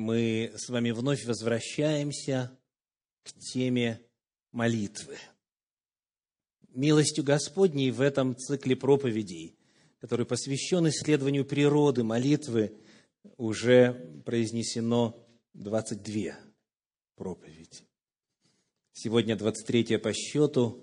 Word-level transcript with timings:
мы 0.00 0.52
с 0.56 0.68
вами 0.70 0.90
вновь 0.90 1.24
возвращаемся 1.26 2.58
к 3.22 3.32
теме 3.34 4.00
молитвы. 4.50 5.18
Милостью 6.70 7.22
Господней 7.22 7.90
в 7.90 8.00
этом 8.00 8.34
цикле 8.36 8.76
проповедей, 8.76 9.56
который 10.00 10.24
посвящен 10.24 10.88
исследованию 10.88 11.44
природы 11.44 12.02
молитвы, 12.02 12.74
уже 13.36 13.92
произнесено 14.24 15.22
22 15.52 16.34
проповеди. 17.14 17.84
Сегодня 18.92 19.36
23 19.36 19.98
по 19.98 20.14
счету, 20.14 20.82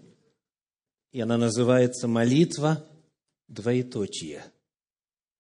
и 1.12 1.20
она 1.22 1.38
называется 1.38 2.08
«Молитва 2.08 2.88
двоеточие. 3.48 4.44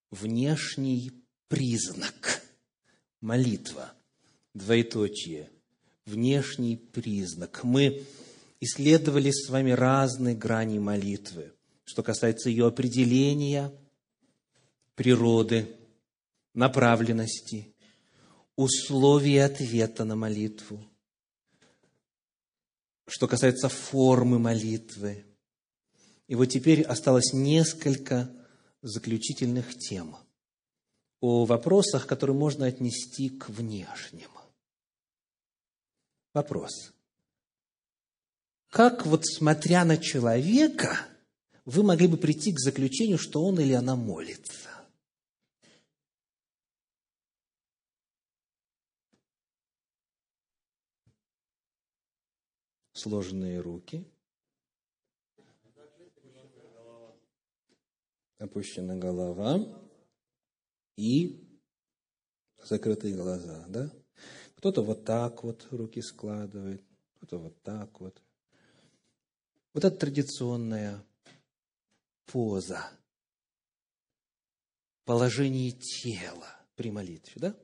Внешний 0.09 1.11
признак» 1.47 2.46
молитва, 3.21 3.93
двоеточие, 4.53 5.49
внешний 6.05 6.77
признак. 6.77 7.63
Мы 7.63 8.05
исследовали 8.59 9.31
с 9.31 9.49
вами 9.49 9.71
разные 9.71 10.35
грани 10.35 10.79
молитвы, 10.79 11.53
что 11.83 12.03
касается 12.03 12.49
ее 12.49 12.67
определения, 12.67 13.71
природы, 14.95 15.75
направленности, 16.53 17.73
условий 18.55 19.37
ответа 19.37 20.05
на 20.05 20.15
молитву, 20.15 20.83
что 23.07 23.27
касается 23.27 23.69
формы 23.69 24.39
молитвы. 24.39 25.25
И 26.27 26.35
вот 26.35 26.45
теперь 26.45 26.81
осталось 26.81 27.31
несколько 27.33 28.29
заключительных 28.81 29.77
тем– 29.77 30.17
о 31.19 31.45
вопросах, 31.45 32.05
которые 32.07 32.35
можно 32.35 32.65
отнести 32.67 33.29
к 33.29 33.49
внешним. 33.49 34.29
Вопрос. 36.33 36.93
Как 38.69 39.05
вот 39.05 39.25
смотря 39.25 39.85
на 39.85 39.97
человека, 39.97 40.99
вы 41.65 41.83
могли 41.83 42.07
бы 42.07 42.17
прийти 42.17 42.53
к 42.53 42.59
заключению, 42.59 43.17
что 43.17 43.43
он 43.43 43.59
или 43.59 43.73
она 43.73 43.95
молится? 43.95 44.69
Сложенные 52.93 53.59
руки. 53.59 54.05
Опущена 58.37 58.95
голова 58.95 59.86
и 60.97 61.39
закрытые 62.63 63.15
глаза, 63.15 63.65
да? 63.69 63.89
Кто-то 64.55 64.81
вот 64.81 65.05
так 65.05 65.43
вот 65.43 65.67
руки 65.71 66.01
складывает, 66.01 66.83
кто-то 67.15 67.37
вот 67.37 67.61
так 67.61 68.01
вот. 68.01 68.21
Вот 69.73 69.85
это 69.85 69.95
традиционная 69.95 71.03
поза, 72.25 72.89
положение 75.05 75.71
тела 75.71 76.47
при 76.75 76.91
молитве, 76.91 77.33
да? 77.35 77.55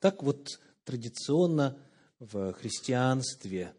Так 0.00 0.22
вот 0.22 0.58
традиционно 0.84 1.78
в 2.18 2.52
христианстве 2.54 3.74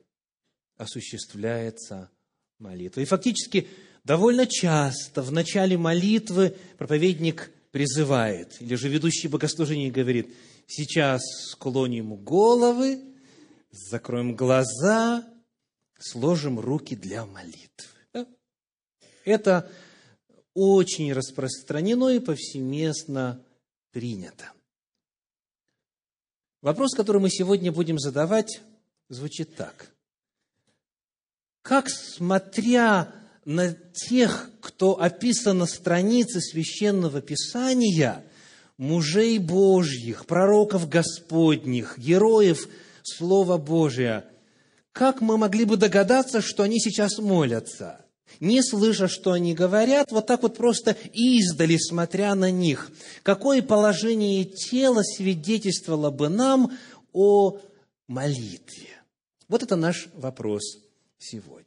осуществляется 0.77 2.11
молитва. 2.59 3.01
И 3.01 3.05
фактически 3.05 3.67
довольно 4.03 4.45
часто 4.45 5.23
в 5.23 5.31
начале 5.31 5.77
молитвы 5.77 6.55
проповедник 6.77 7.51
призывает, 7.77 8.59
или 8.59 8.73
же 8.73 8.89
ведущий 8.89 9.27
богослужение 9.27 9.91
говорит, 9.91 10.35
сейчас 10.65 11.21
склоним 11.51 12.15
головы, 12.15 12.99
закроем 13.69 14.35
глаза, 14.35 15.23
сложим 15.99 16.59
руки 16.59 16.95
для 16.95 17.27
молитвы. 17.27 18.25
Это 19.25 19.69
очень 20.55 21.13
распространено 21.13 22.09
и 22.09 22.19
повсеместно 22.19 23.45
принято. 23.91 24.51
Вопрос, 26.63 26.95
который 26.95 27.21
мы 27.21 27.29
сегодня 27.29 27.71
будем 27.71 27.99
задавать, 27.99 28.59
звучит 29.07 29.55
так. 29.55 29.91
Как, 31.61 31.91
смотря 31.91 33.13
на 33.47 33.71
тех, 33.71 34.51
кто 34.59 35.01
описан 35.01 35.59
на 35.59 35.67
странице 35.67 36.41
священного 36.41 37.21
писания, 37.21 38.25
мужей 38.77 39.39
Божьих, 39.39 40.25
пророков 40.25 40.89
Господних, 40.89 41.97
героев 41.97 42.67
Слова 43.03 43.57
Божия, 43.57 44.25
как 44.91 45.21
мы 45.21 45.37
могли 45.37 45.63
бы 45.63 45.77
догадаться, 45.77 46.41
что 46.41 46.63
они 46.63 46.77
сейчас 46.77 47.19
молятся? 47.19 48.01
Не 48.41 48.61
слыша, 48.61 49.07
что 49.07 49.31
они 49.31 49.53
говорят, 49.53 50.11
вот 50.11 50.27
так 50.27 50.41
вот 50.41 50.57
просто 50.57 50.97
издали, 51.13 51.77
смотря 51.77 52.35
на 52.35 52.51
них. 52.51 52.91
Какое 53.23 53.61
положение 53.61 54.43
тела 54.43 55.03
свидетельствовало 55.03 56.11
бы 56.11 56.27
нам 56.27 56.77
о 57.13 57.61
молитве? 58.09 58.89
Вот 59.47 59.63
это 59.63 59.77
наш 59.77 60.09
вопрос 60.15 60.79
сегодня. 61.17 61.66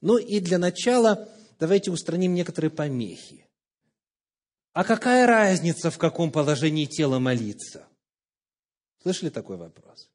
Ну 0.00 0.16
и 0.16 0.40
для 0.40 0.58
начала 0.58 1.28
давайте 1.58 1.90
устраним 1.90 2.34
некоторые 2.34 2.70
помехи. 2.70 3.46
А 4.72 4.84
какая 4.84 5.26
разница, 5.26 5.90
в 5.90 5.98
каком 5.98 6.30
положении 6.30 6.86
тела 6.86 7.18
молиться? 7.18 7.86
Слышали 9.02 9.30
такой 9.30 9.56
вопрос? 9.56 10.10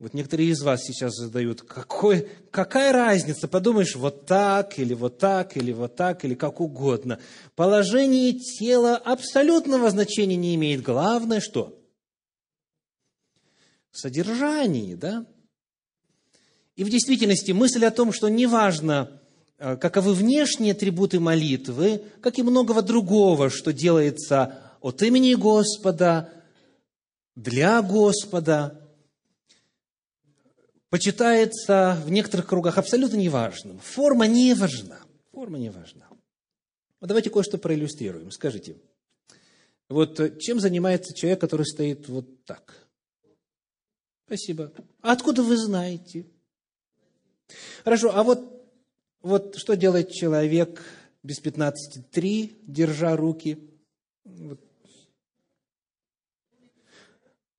Вот 0.00 0.12
некоторые 0.12 0.50
из 0.50 0.60
вас 0.60 0.82
сейчас 0.82 1.14
задают, 1.14 1.62
какой, 1.62 2.28
какая 2.50 2.92
разница, 2.92 3.46
подумаешь, 3.46 3.94
вот 3.94 4.26
так, 4.26 4.78
или 4.78 4.92
вот 4.92 5.18
так, 5.18 5.56
или 5.56 5.72
вот 5.72 5.94
так, 5.94 6.24
или 6.24 6.34
как 6.34 6.60
угодно. 6.60 7.20
Положение 7.54 8.32
тела 8.32 8.96
абсолютного 8.96 9.90
значения 9.90 10.36
не 10.36 10.56
имеет. 10.56 10.82
Главное, 10.82 11.40
что? 11.40 11.80
Содержание, 13.92 14.96
да? 14.96 15.26
И 16.76 16.84
в 16.84 16.90
действительности 16.90 17.52
мысль 17.52 17.84
о 17.84 17.90
том, 17.90 18.12
что 18.12 18.28
неважно, 18.28 19.20
э, 19.58 19.76
каковы 19.76 20.12
внешние 20.12 20.72
атрибуты 20.72 21.20
молитвы, 21.20 22.02
как 22.20 22.38
и 22.38 22.42
многого 22.42 22.82
другого, 22.82 23.48
что 23.50 23.72
делается 23.72 24.60
от 24.80 25.02
имени 25.02 25.34
Господа, 25.34 26.32
для 27.36 27.80
Господа, 27.82 28.80
почитается 30.90 32.00
в 32.04 32.10
некоторых 32.10 32.46
кругах 32.46 32.78
абсолютно 32.78 33.16
неважным. 33.16 33.80
Форма 33.80 34.26
не 34.26 34.54
важна. 34.54 34.98
Форма 35.32 35.58
не 35.58 35.70
важна. 35.70 36.06
Вот 37.00 37.08
давайте 37.08 37.30
кое-что 37.30 37.58
проиллюстрируем. 37.58 38.30
Скажите, 38.30 38.76
вот 39.88 40.18
э, 40.18 40.38
чем 40.40 40.58
занимается 40.58 41.14
человек, 41.14 41.40
который 41.40 41.66
стоит 41.66 42.08
вот 42.08 42.44
так? 42.44 42.88
Спасибо. 44.26 44.72
А 45.02 45.12
откуда 45.12 45.42
вы 45.42 45.56
знаете? 45.56 46.26
Хорошо, 47.84 48.16
а 48.16 48.22
вот, 48.22 48.70
вот 49.20 49.56
что 49.56 49.74
делает 49.74 50.10
человек 50.10 50.82
без 51.22 51.42
15.3, 51.42 52.60
держа 52.62 53.16
руки? 53.16 53.58
Вот. 54.24 54.60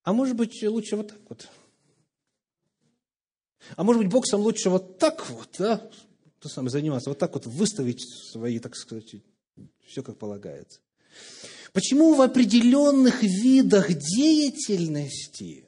А 0.03 0.13
может 0.13 0.35
быть, 0.35 0.61
лучше 0.63 0.95
вот 0.95 1.07
так 1.09 1.19
вот? 1.29 1.49
А 3.75 3.83
может 3.83 4.03
быть, 4.03 4.11
боксом 4.11 4.41
лучше 4.41 4.69
вот 4.69 4.99
так 4.99 5.27
вот, 5.29 5.55
да? 5.57 5.89
То 6.39 6.49
самое 6.49 6.69
заниматься, 6.69 7.09
вот 7.09 7.17
так 7.17 7.33
вот 7.33 7.47
выставить 7.47 8.01
свои, 8.31 8.59
так 8.59 8.75
сказать, 8.75 9.15
все 9.85 10.03
как 10.03 10.17
полагается. 10.17 10.79
Почему 11.73 12.13
в 12.13 12.21
определенных 12.21 13.23
видах 13.23 13.91
деятельности 13.93 15.67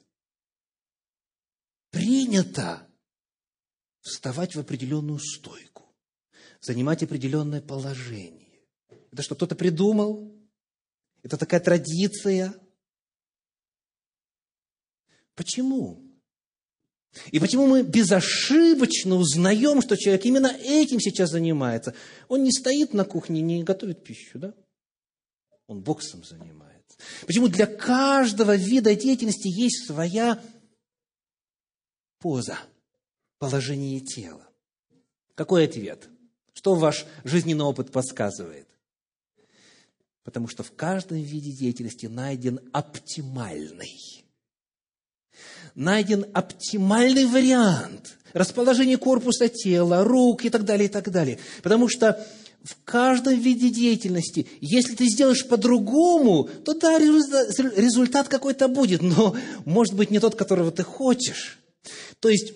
принято 1.90 2.87
вставать 4.08 4.54
в 4.54 4.60
определенную 4.60 5.18
стойку, 5.18 5.84
занимать 6.60 7.02
определенное 7.02 7.60
положение. 7.60 8.60
Это 9.12 9.22
что, 9.22 9.34
кто-то 9.34 9.54
придумал? 9.54 10.34
Это 11.22 11.36
такая 11.36 11.60
традиция? 11.60 12.54
Почему? 15.34 16.04
И 17.30 17.38
почему 17.38 17.66
мы 17.66 17.82
безошибочно 17.82 19.14
узнаем, 19.14 19.80
что 19.80 19.96
человек 19.96 20.24
именно 20.24 20.48
этим 20.48 21.00
сейчас 21.00 21.30
занимается? 21.30 21.94
Он 22.28 22.42
не 22.42 22.52
стоит 22.52 22.92
на 22.92 23.04
кухне, 23.04 23.40
не 23.40 23.62
готовит 23.64 24.04
пищу, 24.04 24.38
да? 24.38 24.54
Он 25.66 25.80
боксом 25.80 26.24
занимается. 26.24 26.98
Почему 27.26 27.48
для 27.48 27.66
каждого 27.66 28.56
вида 28.56 28.94
деятельности 28.94 29.48
есть 29.48 29.86
своя 29.86 30.42
поза– 32.18 32.58
положении 33.38 34.00
тела. 34.00 34.46
Какой 35.34 35.64
ответ? 35.64 36.08
Что 36.52 36.74
ваш 36.74 37.06
жизненный 37.24 37.64
опыт 37.64 37.92
подсказывает? 37.92 38.66
Потому 40.24 40.48
что 40.48 40.62
в 40.62 40.72
каждом 40.72 41.18
виде 41.18 41.52
деятельности 41.52 42.06
найден 42.06 42.60
оптимальный 42.72 43.98
найден 45.74 46.26
оптимальный 46.32 47.24
вариант 47.24 48.18
расположения 48.32 48.98
корпуса 48.98 49.48
тела, 49.48 50.04
рук 50.04 50.44
и 50.44 50.50
так 50.50 50.64
далее, 50.64 50.88
и 50.88 50.90
так 50.90 51.10
далее. 51.10 51.38
Потому 51.62 51.88
что 51.88 52.26
в 52.62 52.76
каждом 52.84 53.38
виде 53.38 53.70
деятельности, 53.70 54.46
если 54.60 54.94
ты 54.94 55.06
сделаешь 55.06 55.46
по-другому, 55.46 56.48
то 56.64 56.74
да, 56.74 56.98
результат 56.98 58.28
какой-то 58.28 58.68
будет, 58.68 59.02
но 59.02 59.36
может 59.64 59.94
быть 59.94 60.10
не 60.10 60.18
тот, 60.18 60.34
которого 60.34 60.70
ты 60.72 60.82
хочешь. 60.82 61.58
То 62.20 62.28
есть, 62.28 62.52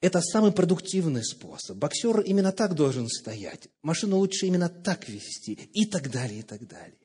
это 0.00 0.20
самый 0.20 0.52
продуктивный 0.52 1.24
способ. 1.24 1.76
Боксер 1.76 2.20
именно 2.20 2.52
так 2.52 2.74
должен 2.74 3.08
стоять. 3.08 3.68
Машину 3.82 4.18
лучше 4.18 4.46
именно 4.46 4.68
так 4.68 5.08
вести. 5.08 5.54
И 5.72 5.86
так 5.86 6.10
далее, 6.10 6.40
и 6.40 6.42
так 6.42 6.66
далее. 6.68 6.98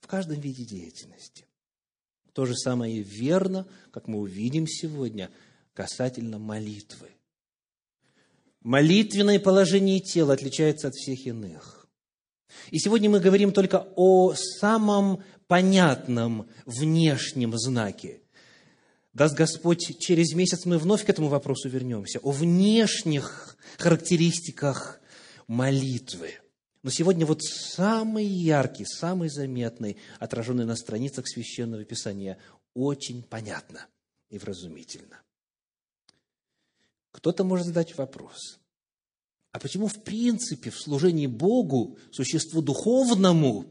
В 0.00 0.06
каждом 0.06 0.40
виде 0.40 0.64
деятельности. 0.64 1.44
То 2.32 2.46
же 2.46 2.54
самое 2.54 3.02
верно, 3.02 3.66
как 3.90 4.08
мы 4.08 4.18
увидим 4.18 4.66
сегодня, 4.66 5.30
касательно 5.74 6.38
молитвы. 6.38 7.10
Молитвенное 8.62 9.38
положение 9.38 10.00
тела 10.00 10.34
отличается 10.34 10.88
от 10.88 10.94
всех 10.94 11.26
иных. 11.26 11.88
И 12.70 12.78
сегодня 12.78 13.10
мы 13.10 13.20
говорим 13.20 13.52
только 13.52 13.88
о 13.96 14.34
самом 14.34 15.22
понятном 15.46 16.48
внешнем 16.64 17.56
знаке. 17.56 18.22
Даст 19.16 19.34
Господь, 19.34 19.98
через 19.98 20.34
месяц 20.34 20.66
мы 20.66 20.76
вновь 20.76 21.06
к 21.06 21.08
этому 21.08 21.28
вопросу 21.28 21.70
вернемся, 21.70 22.18
о 22.18 22.32
внешних 22.32 23.56
характеристиках 23.78 25.00
молитвы– 25.48 26.34
но 26.82 26.90
сегодня 26.90 27.26
вот 27.26 27.42
самый 27.42 28.24
яркий, 28.24 28.84
самый 28.84 29.28
заметный, 29.28 29.96
отраженный 30.20 30.64
на 30.64 30.76
страницах 30.76 31.26
Священного 31.26 31.82
Писания, 31.84 32.38
очень 32.74 33.24
понятно 33.24 33.86
и 34.30 34.38
вразумительно. 34.38 35.20
Кто-то 37.10 37.42
может 37.42 37.66
задать 37.66 37.98
вопрос, 37.98 38.60
а 39.50 39.58
почему 39.58 39.88
в 39.88 40.00
принципе 40.04 40.70
в 40.70 40.78
служении 40.78 41.26
Богу, 41.26 41.98
существу 42.12 42.62
духовному, 42.62 43.64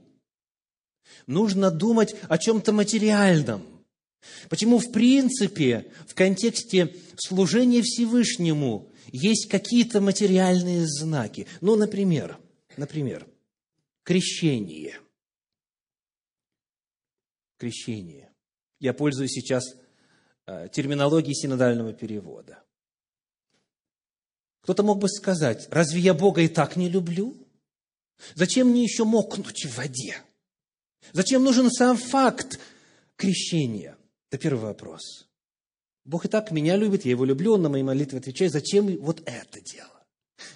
нужно 1.26 1.72
думать 1.72 2.18
о 2.28 2.38
чем-то 2.38 2.74
материальном? 2.74 3.75
Почему 4.50 4.80
в 4.80 4.92
принципе 4.92 5.92
в 6.08 6.16
контексте 6.16 6.96
служения 7.18 7.82
Всевышнему 7.82 8.92
есть 9.12 9.48
какие-то 9.50 10.02
материальные 10.02 10.86
знаки? 10.88 11.48
Ну, 11.62 11.76
например– 11.76 12.38
Например, 12.78 13.28
крещение. 14.04 15.00
Крещение. 17.58 18.34
Я 18.80 18.94
пользуюсь 18.94 19.32
сейчас 19.32 19.64
э, 20.46 20.68
терминологией 20.72 21.34
синодального 21.34 21.94
перевода. 21.94 22.62
Кто-то 24.62 24.84
мог 24.84 25.00
бы 25.00 25.08
сказать, 25.08 25.68
разве 25.70 26.02
я 26.02 26.14
Бога 26.14 26.42
и 26.42 26.48
так 26.48 26.76
не 26.76 26.90
люблю? 26.90 27.38
Зачем 28.34 28.70
мне 28.70 28.84
еще 28.84 29.06
мокнуть 29.06 29.66
в 29.66 29.78
воде? 29.78 30.18
Зачем 31.14 31.44
нужен 31.44 31.72
сам 31.72 31.98
факт 31.98 32.60
крещения? 33.16 33.95
Это 34.30 34.42
первый 34.42 34.62
вопрос. 34.62 35.28
Бог 36.04 36.26
и 36.26 36.28
так 36.28 36.52
меня 36.52 36.76
любит, 36.76 37.06
я 37.06 37.12
его 37.12 37.26
люблю, 37.26 37.54
он 37.54 37.62
на 37.62 37.70
мои 37.70 37.84
молитвы 37.84 38.20
отвечает. 38.20 38.52
Зачем 38.52 38.98
вот 38.98 39.22
это 39.26 39.62
дело? 39.62 40.06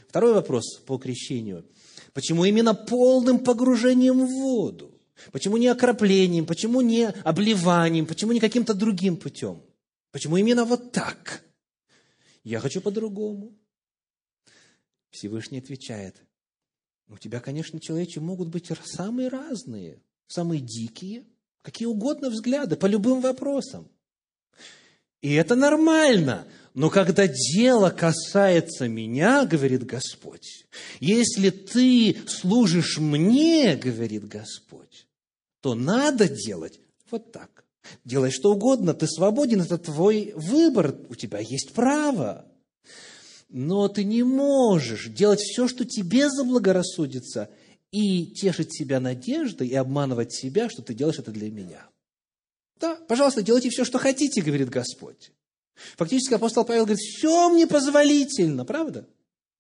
Второй 0.08 0.34
вопрос 0.34 0.80
по 0.86 0.98
крещению– 0.98 1.66
Почему 2.14 2.46
именно 2.46 2.74
полным 2.74 3.40
погружением 3.40 4.26
в 4.26 4.30
воду? 4.30 5.00
Почему 5.32 5.58
не 5.58 5.68
окроплением? 5.68 6.46
Почему 6.46 6.82
не 6.82 7.08
обливанием? 7.08 8.06
Почему 8.06 8.32
не 8.32 8.40
каким-то 8.40 8.74
другим 8.74 9.18
путем? 9.18 9.62
Почему 10.12 10.38
именно 10.38 10.66
вот 10.66 10.92
так? 10.92 11.44
Я 12.44 12.60
хочу 12.60 12.82
по-другому. 12.82 13.58
Всевышний 15.12 15.60
отвечает, 15.60 16.16
у 17.08 17.18
тебя, 17.18 17.40
конечно, 17.40 17.80
человечи 17.80 18.20
могут 18.20 18.50
быть 18.50 18.72
самые 18.86 19.30
разные, 19.30 20.02
самые 20.28 20.62
дикие, 20.62 21.26
какие 21.62 21.88
угодно 21.88 22.30
взгляды 22.30 22.76
по 22.76 22.86
любым 22.86 23.22
вопросам. 23.22 23.88
И 25.22 25.34
это 25.34 25.56
нормально. 25.56 26.46
Но 26.74 26.90
когда 26.90 27.28
дело 27.28 27.90
касается 27.90 28.88
меня, 28.88 29.46
говорит 29.46 29.86
Господь, 29.86 30.66
если 31.00 31.50
ты 31.50 32.16
служишь 32.28 33.00
мне, 33.00 33.76
говорит 33.76 34.28
Господь, 34.28 35.08
то 35.62 35.76
надо 35.76 36.30
делать 36.30 36.80
вот 37.12 37.32
так. 37.32 37.66
Делай 38.06 38.32
что 38.32 38.54
угодно, 38.54 38.94
ты 38.94 39.08
свободен, 39.08 39.62
это 39.62 39.78
твой 39.78 40.32
выбор, 40.36 40.96
у 41.10 41.16
тебя 41.16 41.40
есть 41.40 41.74
право. 41.74 42.46
Но 43.50 43.88
ты 43.88 44.04
не 44.04 44.22
можешь 44.22 45.08
делать 45.08 45.40
все, 45.40 45.68
что 45.68 45.84
тебе 45.84 46.30
заблагорассудится, 46.30 47.50
и 47.92 48.28
тешить 48.28 48.74
себя 48.74 49.00
надеждой, 49.00 49.68
и 49.68 49.76
обманывать 49.76 50.34
себя, 50.34 50.70
что 50.70 50.82
ты 50.82 50.94
делаешь 50.94 51.20
это 51.20 51.32
для 51.32 51.50
меня. 51.50 51.88
Да, 52.80 52.96
пожалуйста, 52.96 53.42
делайте 53.42 53.70
все, 53.70 53.84
что 53.84 53.98
хотите, 53.98 54.42
говорит 54.42 54.70
Господь. 54.70 55.32
Фактически 55.98 56.34
апостол 56.34 56.66
Павел 56.66 56.86
говорит, 56.86 57.04
все 57.04 57.50
мне 57.50 57.68
позволительно, 57.68 58.66
правда? 58.66 59.08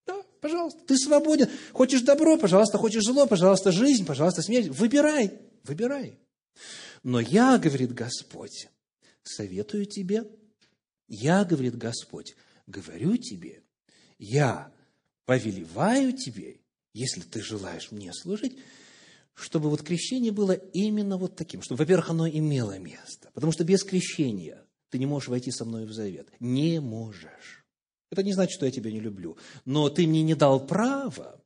Да, 0.06 0.22
пожалуйста, 0.42 0.80
ты 0.86 0.98
свободен. 0.98 1.50
Хочешь 1.74 2.02
добро, 2.02 2.38
пожалуйста, 2.38 2.78
хочешь 2.78 3.04
зло, 3.04 3.26
пожалуйста, 3.26 3.72
жизнь, 3.72 4.06
пожалуйста, 4.06 4.42
смерть. 4.42 4.68
Выбирай, 4.68 5.32
выбирай. 5.64 6.20
Но 7.04 7.20
я, 7.20 7.58
говорит 7.58 7.94
Господь, 7.94 8.70
советую 9.24 9.86
тебе, 9.86 10.24
я, 11.08 11.46
говорит 11.46 11.78
Господь, 11.78 12.36
говорю 12.68 13.18
тебе, 13.18 13.64
я 14.18 14.72
повелеваю 15.26 16.14
тебе, 16.14 16.59
если 16.94 17.22
ты 17.22 17.42
желаешь 17.42 17.92
мне 17.92 18.14
служить, 18.14 18.58
чтобы 19.34 19.70
вот 19.70 19.84
крещение 19.84 20.32
было 20.32 20.52
именно 20.52 21.18
вот 21.18 21.36
таким, 21.36 21.62
чтобы, 21.62 21.80
во-первых, 21.80 22.10
оно 22.10 22.28
имело 22.28 22.78
место. 22.78 23.30
Потому 23.34 23.52
что 23.52 23.64
без 23.64 23.84
крещения 23.84 24.66
ты 24.90 24.98
не 24.98 25.06
можешь 25.06 25.30
войти 25.30 25.52
со 25.52 25.66
мной 25.66 25.86
в 25.86 25.94
завет. 25.94 26.28
Не 26.40 26.80
можешь. 26.80 27.66
Это 28.12 28.24
не 28.24 28.34
значит, 28.34 28.56
что 28.56 28.66
я 28.66 28.72
тебя 28.72 28.92
не 28.92 29.00
люблю. 29.00 29.38
Но 29.66 29.90
ты 29.90 30.08
мне 30.08 30.24
не 30.24 30.36
дал 30.36 30.66
права 30.66 31.40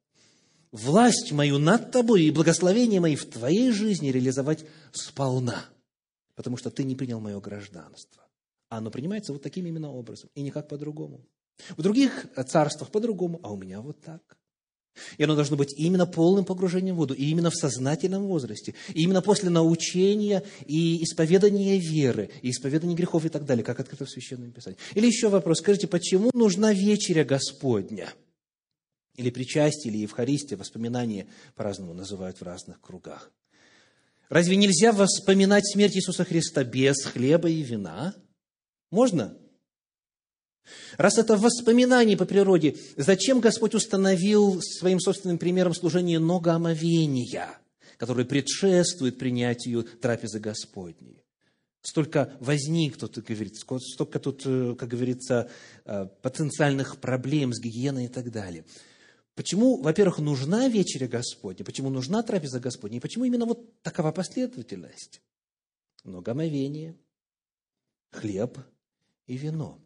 власть 0.72 1.32
мою 1.32 1.60
над 1.60 1.92
тобой 1.92 2.24
и 2.24 2.32
благословение 2.32 3.00
мои 3.00 3.16
в 3.16 3.30
твоей 3.30 3.72
жизни 3.72 4.10
реализовать 4.10 4.66
сполна. 4.92 5.66
Потому 6.36 6.58
что 6.58 6.72
ты 6.72 6.84
не 6.84 6.96
принял 6.96 7.20
мое 7.20 7.40
гражданство. 7.40 8.24
А 8.70 8.78
оно 8.78 8.90
принимается 8.90 9.34
вот 9.34 9.44
таким 9.44 9.68
именно 9.68 9.92
образом. 9.92 10.30
И 10.34 10.42
никак 10.42 10.68
по-другому. 10.68 11.22
В 11.78 11.82
других 11.84 12.26
царствах 12.48 12.90
по-другому, 12.90 13.40
а 13.44 13.52
у 13.52 13.58
меня 13.58 13.82
вот 13.82 14.02
так. 14.02 14.38
И 15.18 15.24
оно 15.24 15.36
должно 15.36 15.58
быть 15.58 15.74
именно 15.78 16.06
полным 16.06 16.46
погружением 16.46 16.96
в 16.96 16.98
воду, 17.00 17.14
и 17.14 17.26
именно 17.26 17.50
в 17.50 17.56
сознательном 17.56 18.28
возрасте, 18.28 18.76
и 18.94 19.04
именно 19.04 19.22
после 19.22 19.50
научения 19.50 20.44
и 20.66 21.04
исповедания 21.04 21.78
веры, 21.80 22.30
и 22.42 22.52
исповедания 22.52 22.96
грехов 22.96 23.26
и 23.26 23.30
так 23.30 23.46
далее, 23.46 23.64
как 23.64 23.80
открыто 23.80 24.06
в 24.06 24.10
Священном 24.10 24.52
Писании. 24.52 24.78
Или 24.94 25.08
еще 25.08 25.30
вопрос, 25.30 25.60
скажите, 25.60 25.88
почему 25.88 26.30
нужна 26.34 26.74
вечеря 26.74 27.24
Господня? 27.24 28.14
Или 29.16 29.30
причастие, 29.30 29.94
или 29.94 30.02
Евхаристия, 30.02 30.58
воспоминания 30.58 31.28
по-разному 31.56 31.94
называют 31.94 32.40
в 32.40 32.44
разных 32.44 32.82
кругах. 32.82 33.32
Разве 34.30 34.56
нельзя 34.56 34.92
воспоминать 34.92 35.68
смерть 35.72 35.96
Иисуса 35.96 36.24
Христа 36.24 36.64
без 36.64 37.04
хлеба 37.04 37.50
и 37.50 37.62
вина? 37.62 38.16
Можно? 38.90 39.38
Раз 40.98 41.18
это 41.18 41.36
воспоминание 41.38 42.16
по 42.16 42.26
природе, 42.26 42.78
зачем 42.96 43.40
Господь 43.40 43.76
установил 43.76 44.62
своим 44.62 45.00
собственным 45.00 45.38
примером 45.38 45.74
служение 45.74 46.20
ногоомовения, 46.20 47.50
которое 47.98 48.26
предшествует 48.26 49.18
принятию 49.18 49.84
трапезы 49.84 50.40
Господней? 50.40 51.24
Столько 51.82 52.34
возник, 52.40 52.96
тут 52.96 53.18
говорит, 53.18 53.58
столько 53.58 54.20
тут, 54.20 54.44
э, 54.46 54.76
как 54.80 54.88
говорится, 54.88 55.50
э, 55.84 56.06
потенциальных 56.22 56.98
проблем 57.02 57.54
с 57.54 57.60
гигиеной 57.60 58.06
и 58.06 58.08
так 58.08 58.32
далее. 58.32 58.64
Почему, 59.36 59.82
во-первых, 59.82 60.20
нужна 60.20 60.70
вечеря 60.70 61.08
Господня, 61.10 61.66
почему 61.66 61.90
нужна 61.90 62.24
трапеза 62.24 62.62
Господня, 62.62 62.98
и 62.98 63.02
почему 63.02 63.26
именно 63.26 63.46
вот 63.46 63.82
такова 63.82 64.14
последовательность? 64.14 65.22
Многомовение, 66.06 66.96
хлеб 68.12 68.60
и 69.26 69.36
вино. 69.36 69.83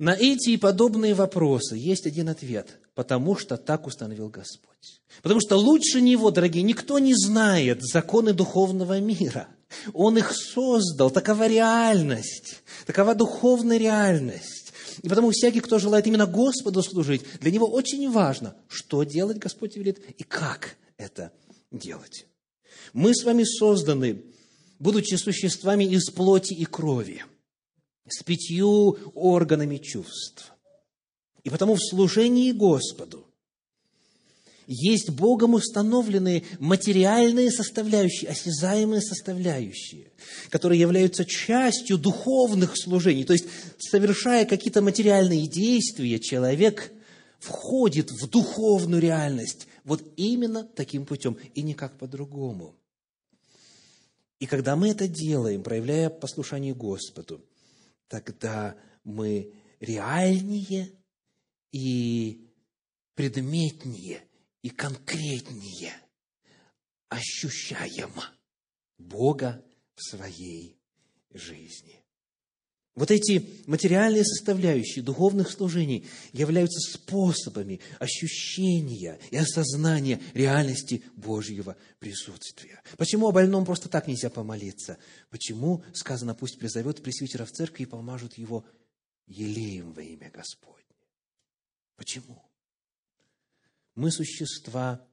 На 0.00 0.14
эти 0.14 0.50
и 0.50 0.56
подобные 0.56 1.12
вопросы 1.12 1.76
есть 1.76 2.06
один 2.06 2.30
ответ. 2.30 2.80
Потому 2.94 3.36
что 3.36 3.58
так 3.58 3.86
установил 3.86 4.30
Господь. 4.30 5.02
Потому 5.22 5.40
что 5.40 5.56
лучше 5.56 6.00
Него, 6.00 6.30
дорогие, 6.30 6.62
никто 6.62 6.98
не 6.98 7.14
знает 7.14 7.82
законы 7.82 8.32
духовного 8.32 8.98
мира. 8.98 9.48
Он 9.92 10.16
их 10.16 10.32
создал. 10.34 11.10
Такова 11.10 11.46
реальность. 11.46 12.62
Такова 12.86 13.14
духовная 13.14 13.76
реальность. 13.76 14.72
И 15.02 15.08
потому 15.08 15.30
всякий, 15.32 15.60
кто 15.60 15.78
желает 15.78 16.06
именно 16.06 16.26
Господу 16.26 16.82
служить, 16.82 17.22
для 17.40 17.50
него 17.50 17.66
очень 17.66 18.10
важно, 18.10 18.56
что 18.68 19.04
делать 19.04 19.36
Господь 19.36 19.76
велит 19.76 20.00
и 20.16 20.24
как 20.24 20.76
это 20.96 21.30
делать. 21.70 22.26
Мы 22.94 23.14
с 23.14 23.22
вами 23.22 23.44
созданы 23.44 24.24
будучи 24.80 25.14
существами 25.16 25.84
из 25.84 26.10
плоти 26.10 26.54
и 26.54 26.64
крови, 26.64 27.22
с 28.12 28.22
пятью 28.22 28.98
органами 29.14 29.78
чувств. 29.78 30.52
И 31.44 31.50
потому 31.50 31.74
в 31.74 31.80
служении 31.80 32.52
Господу 32.52 33.26
есть 34.72 35.10
Богом 35.10 35.54
установленные 35.54 36.44
материальные 36.60 37.50
составляющие, 37.50 38.30
осязаемые 38.30 39.00
составляющие, 39.00 40.12
которые 40.48 40.78
являются 40.78 41.24
частью 41.24 41.98
духовных 41.98 42.74
служений. 42.76 43.24
То 43.24 43.32
есть, 43.32 43.46
совершая 43.78 44.44
какие-то 44.44 44.80
материальные 44.80 45.48
действия, 45.48 46.20
человек 46.20 46.92
входит 47.40 48.12
в 48.12 48.28
духовную 48.28 49.02
реальность 49.02 49.66
вот 49.84 50.04
именно 50.16 50.62
таким 50.62 51.04
путем 51.04 51.36
и 51.54 51.62
никак 51.62 51.98
по-другому. 51.98 52.76
И 54.38 54.46
когда 54.46 54.76
мы 54.76 54.90
это 54.90 55.08
делаем, 55.08 55.64
проявляя 55.64 56.10
послушание 56.10 56.74
Господу, 56.74 57.44
тогда 58.10 58.76
мы 59.04 59.54
реальнее 59.78 60.92
и 61.70 62.44
предметнее 63.14 64.28
и 64.62 64.68
конкретнее 64.68 65.94
ощущаем 67.08 68.12
Бога 68.98 69.64
в 69.94 70.02
своей 70.02 70.76
жизни. 71.30 71.99
Вот 72.96 73.12
эти 73.12 73.48
материальные 73.66 74.24
составляющие 74.24 75.04
духовных 75.04 75.50
служений 75.50 76.08
являются 76.32 76.80
способами 76.80 77.80
ощущения 78.00 79.18
и 79.30 79.36
осознания 79.36 80.20
реальности 80.34 81.04
Божьего 81.14 81.76
присутствия. 82.00 82.82
Почему 82.96 83.28
о 83.28 83.32
больном 83.32 83.64
просто 83.64 83.88
так 83.88 84.08
нельзя 84.08 84.28
помолиться? 84.28 84.98
Почему 85.30 85.84
сказано, 85.94 86.34
пусть 86.34 86.58
призовет 86.58 87.00
пресвитера 87.02 87.44
в 87.44 87.52
церкви 87.52 87.84
и 87.84 87.86
помажут 87.86 88.36
его 88.36 88.64
елеем 89.26 89.92
во 89.92 90.02
имя 90.02 90.30
Господне? 90.30 90.84
Почему? 91.94 92.42
Мы 93.94 94.10
существа, 94.10 95.06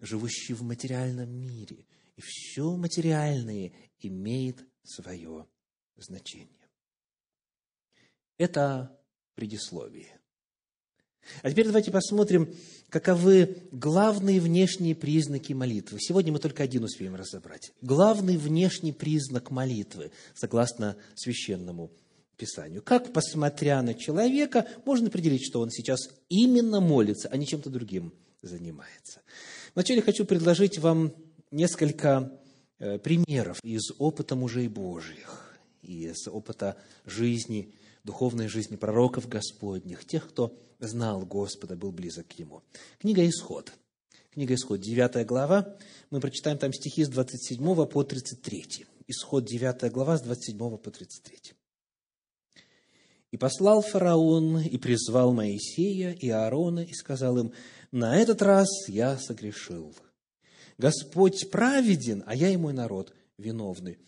живущие 0.00 0.56
в 0.56 0.62
материальном 0.62 1.28
мире, 1.28 1.86
и 2.14 2.20
все 2.22 2.76
материальное 2.76 3.72
имеет 3.98 4.64
свое 4.84 5.48
значение. 5.96 6.59
Это 8.40 8.90
предисловие. 9.34 10.18
А 11.42 11.50
теперь 11.50 11.66
давайте 11.66 11.90
посмотрим, 11.90 12.48
каковы 12.88 13.58
главные 13.70 14.40
внешние 14.40 14.94
признаки 14.94 15.52
молитвы. 15.52 15.98
Сегодня 16.00 16.32
мы 16.32 16.38
только 16.38 16.62
один 16.62 16.84
успеем 16.84 17.14
разобрать. 17.16 17.74
Главный 17.82 18.38
внешний 18.38 18.92
признак 18.92 19.50
молитвы, 19.50 20.10
согласно 20.34 20.96
священному 21.16 21.90
Писанию. 22.38 22.80
Как, 22.80 23.12
посмотря 23.12 23.82
на 23.82 23.92
человека, 23.92 24.66
можно 24.86 25.08
определить, 25.08 25.44
что 25.44 25.60
он 25.60 25.68
сейчас 25.68 26.08
именно 26.30 26.80
молится, 26.80 27.28
а 27.28 27.36
не 27.36 27.46
чем-то 27.46 27.68
другим 27.68 28.10
занимается. 28.40 29.20
Вначале 29.74 30.00
хочу 30.00 30.24
предложить 30.24 30.78
вам 30.78 31.12
несколько 31.50 32.40
э, 32.78 32.98
примеров 33.00 33.62
из 33.62 33.90
опыта 33.98 34.34
мужей 34.34 34.68
Божьих, 34.68 35.60
из 35.82 36.26
опыта 36.26 36.78
жизни 37.04 37.74
духовной 38.04 38.48
жизни 38.48 38.76
пророков 38.76 39.28
Господних, 39.28 40.04
тех, 40.04 40.28
кто 40.28 40.56
знал 40.78 41.24
Господа, 41.26 41.76
был 41.76 41.92
близок 41.92 42.28
к 42.28 42.38
Нему. 42.38 42.62
Книга 42.98 43.26
«Исход». 43.28 43.72
Книга 44.32 44.54
«Исход», 44.54 44.80
9 44.80 45.26
глава. 45.26 45.76
Мы 46.10 46.20
прочитаем 46.20 46.58
там 46.58 46.72
стихи 46.72 47.04
с 47.04 47.08
27 47.08 47.86
по 47.86 48.04
33. 48.04 48.86
Исход, 49.08 49.44
9 49.44 49.90
глава, 49.92 50.18
с 50.18 50.22
27 50.22 50.58
по 50.78 50.90
33. 50.90 51.54
«И 53.32 53.36
послал 53.36 53.82
фараон, 53.82 54.58
и 54.60 54.76
призвал 54.78 55.32
Моисея 55.32 56.12
и 56.12 56.28
Аарона, 56.28 56.80
и 56.80 56.92
сказал 56.92 57.38
им, 57.38 57.52
«На 57.92 58.16
этот 58.16 58.40
раз 58.42 58.68
я 58.88 59.18
согрешил. 59.18 59.94
Господь 60.78 61.50
праведен, 61.50 62.22
а 62.26 62.34
я 62.34 62.48
и 62.50 62.56
мой 62.56 62.72
народ 62.72 63.12
виновны. 63.36 63.98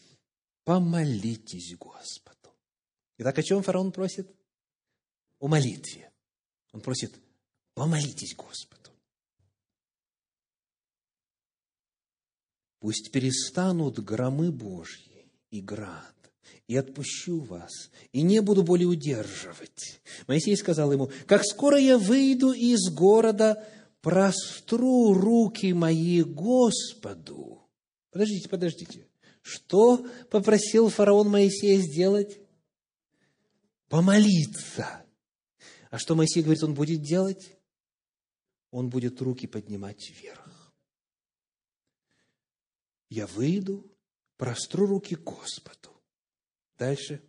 Помолитесь 0.65 1.77
Господу». 1.77 2.32
Итак, 3.19 3.39
о 3.39 3.43
чем 3.43 3.63
фараон 3.63 3.93
просит? 3.93 4.31
О 5.39 5.49
молитве. 5.49 6.11
Он 6.73 6.81
просит, 6.81 7.15
помолитесь 7.75 8.35
Господу. 8.35 8.91
Пусть 12.81 13.13
перестанут 13.13 14.01
громы 14.01 14.51
Божьи 14.51 15.31
и 15.51 15.61
град, 15.61 16.15
и 16.67 16.77
отпущу 16.77 17.41
вас, 17.41 17.91
и 18.13 18.23
не 18.23 18.41
буду 18.41 18.65
более 18.65 18.89
удерживать. 18.89 20.01
Моисей 20.27 20.57
сказал 20.57 20.93
ему, 20.93 21.11
как 21.27 21.45
скоро 21.45 21.79
я 21.79 21.99
выйду 21.99 22.53
из 22.53 22.93
города, 22.93 23.65
простру 24.01 25.15
руки 25.15 25.73
мои 25.73 26.23
Господу. 26.23 27.63
Подождите, 28.11 28.49
подождите. 28.49 29.07
Что 29.43 30.07
попросил 30.31 30.89
фараон 30.89 31.29
Моисея 31.29 31.79
сделать? 31.79 32.42
Помолиться. 33.93 35.05
А 35.91 35.99
что 35.99 36.15
Моисей 36.15 36.43
говорит, 36.43 36.63
он 36.63 36.73
будет 36.73 37.03
делать? 37.03 37.59
Он 38.71 38.89
будет 38.89 39.21
руки 39.21 39.47
поднимать 39.47 40.09
вверх. 40.09 40.73
Я 43.11 43.27
выйду, 43.27 43.95
простру 44.39 44.87
руки 44.87 45.15
Господу. 45.15 45.91
Дальше. 46.79 47.23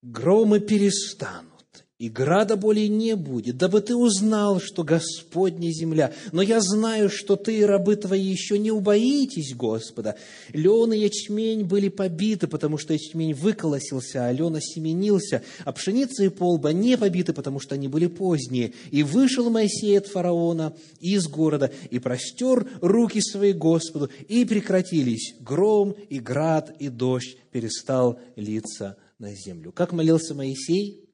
Громы 0.00 0.60
перестанут 0.60 1.57
и 1.98 2.08
града 2.08 2.56
более 2.56 2.88
не 2.88 3.16
будет, 3.16 3.56
дабы 3.56 3.80
ты 3.80 3.96
узнал, 3.96 4.60
что 4.60 4.84
Господня 4.84 5.72
земля. 5.72 6.12
Но 6.30 6.42
я 6.42 6.60
знаю, 6.60 7.10
что 7.10 7.34
ты 7.34 7.58
и 7.58 7.64
рабы 7.64 7.96
твои 7.96 8.24
еще 8.24 8.56
не 8.56 8.70
убоитесь 8.70 9.52
Господа. 9.56 10.16
Лен 10.52 10.92
и 10.92 10.98
ячмень 10.98 11.64
были 11.64 11.88
побиты, 11.88 12.46
потому 12.46 12.78
что 12.78 12.92
ячмень 12.94 13.34
выколосился, 13.34 14.26
а 14.26 14.32
лен 14.32 14.54
осеменился, 14.54 15.42
а 15.64 15.72
пшеница 15.72 16.22
и 16.22 16.28
полба 16.28 16.72
не 16.72 16.96
побиты, 16.96 17.32
потому 17.32 17.58
что 17.58 17.74
они 17.74 17.88
были 17.88 18.06
поздние. 18.06 18.74
И 18.92 19.02
вышел 19.02 19.50
Моисей 19.50 19.98
от 19.98 20.06
фараона 20.06 20.76
из 21.00 21.26
города, 21.26 21.72
и 21.90 21.98
простер 21.98 22.68
руки 22.80 23.20
свои 23.20 23.52
Господу, 23.52 24.08
и 24.28 24.44
прекратились 24.44 25.34
гром, 25.40 25.96
и 26.08 26.20
град, 26.20 26.76
и 26.78 26.90
дождь 26.90 27.38
перестал 27.50 28.20
литься 28.36 28.96
на 29.18 29.34
землю. 29.34 29.72
Как 29.72 29.92
молился 29.92 30.36
Моисей? 30.36 31.07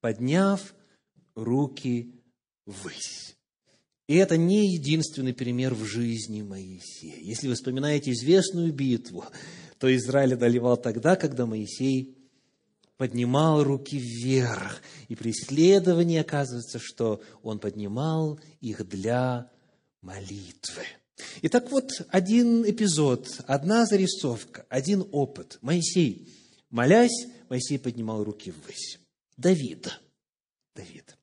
Подняв 0.00 0.74
руки 1.34 2.14
ввысь. 2.66 3.36
И 4.06 4.16
это 4.16 4.36
не 4.36 4.74
единственный 4.74 5.32
пример 5.32 5.74
в 5.74 5.84
жизни 5.84 6.42
Моисея. 6.42 7.16
Если 7.20 7.48
вы 7.48 7.54
вспоминаете 7.54 8.10
известную 8.10 8.72
битву, 8.72 9.24
то 9.78 9.94
Израиль 9.96 10.34
одолевал 10.34 10.76
тогда, 10.76 11.16
когда 11.16 11.46
Моисей 11.46 12.16
поднимал 12.96 13.64
руки 13.64 13.96
вверх. 13.98 14.82
И 15.08 15.14
при 15.14 15.30
исследовании 15.30 16.18
оказывается, 16.18 16.78
что 16.78 17.22
он 17.42 17.58
поднимал 17.58 18.38
их 18.60 18.86
для 18.86 19.50
молитвы. 20.02 20.82
Итак, 21.42 21.70
вот 21.70 21.90
один 22.08 22.68
эпизод, 22.68 23.40
одна 23.46 23.86
зарисовка, 23.86 24.66
один 24.68 25.06
опыт. 25.12 25.58
Моисей, 25.62 26.28
молясь, 26.68 27.26
Моисей 27.48 27.78
поднимал 27.78 28.22
руки 28.24 28.52
ввысь. 28.52 28.99
Давид. 29.40 29.98
Давид. 30.76 31.16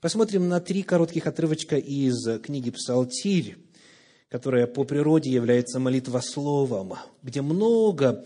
Посмотрим 0.00 0.48
на 0.48 0.60
три 0.60 0.84
коротких 0.84 1.26
отрывочка 1.26 1.76
из 1.76 2.38
книги 2.40 2.70
«Псалтирь», 2.70 3.56
которая 4.28 4.68
по 4.68 4.84
природе 4.84 5.32
является 5.32 5.80
молитвословом, 5.80 6.94
где 7.24 7.42
много 7.42 8.24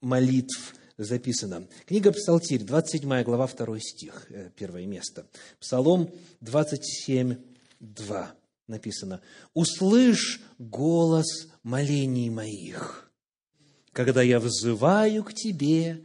молитв 0.00 0.74
записано. 0.96 1.68
Книга 1.84 2.12
«Псалтирь», 2.12 2.64
27 2.64 3.24
глава, 3.24 3.46
2 3.46 3.78
стих, 3.78 4.24
э, 4.30 4.48
первое 4.56 4.86
место. 4.86 5.26
Псалом 5.60 6.10
27, 6.40 7.36
2 7.80 8.34
написано. 8.68 9.20
«Услышь 9.52 10.40
голос 10.58 11.48
молений 11.62 12.30
моих, 12.30 13.12
когда 13.92 14.22
я 14.22 14.40
взываю 14.40 15.24
к 15.24 15.34
Тебе 15.34 16.02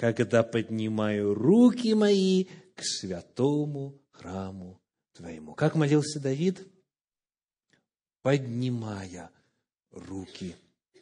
когда 0.00 0.42
поднимаю 0.42 1.34
руки 1.34 1.92
мои 1.92 2.46
к 2.74 2.82
святому 2.82 4.00
храму 4.12 4.80
Твоему. 5.12 5.52
Как 5.52 5.74
молился 5.74 6.18
Давид? 6.18 6.66
Поднимая 8.22 9.30
руки 9.90 10.56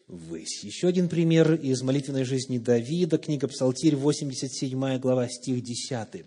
ввысь. 0.09 0.65
Еще 0.65 0.89
один 0.89 1.09
пример 1.09 1.55
из 1.55 1.81
молитвенной 1.83 2.25
жизни 2.25 2.59
Давида, 2.59 3.19
книга 3.19 3.47
Псалтирь, 3.47 3.95
87 3.95 4.99
глава, 4.99 5.29
стих 5.29 5.63
10. 5.63 6.25